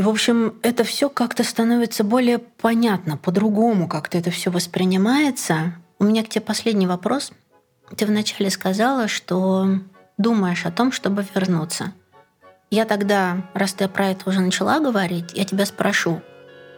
[0.00, 5.74] И, в общем, это все как-то становится более понятно, по-другому как-то это все воспринимается.
[5.98, 7.32] У меня к тебе последний вопрос.
[7.98, 9.66] Ты вначале сказала, что
[10.16, 11.92] думаешь о том, чтобы вернуться.
[12.70, 16.22] Я тогда, раз ты про это уже начала говорить, я тебя спрошу,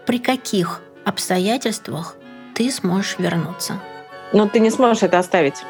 [0.05, 2.17] при каких обстоятельствах
[2.57, 3.75] ты сможешь вернуться?
[4.33, 5.63] Ну, ты не сможешь это оставить.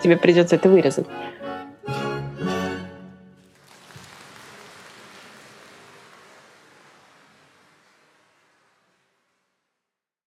[0.00, 1.08] Тебе придется это вырезать.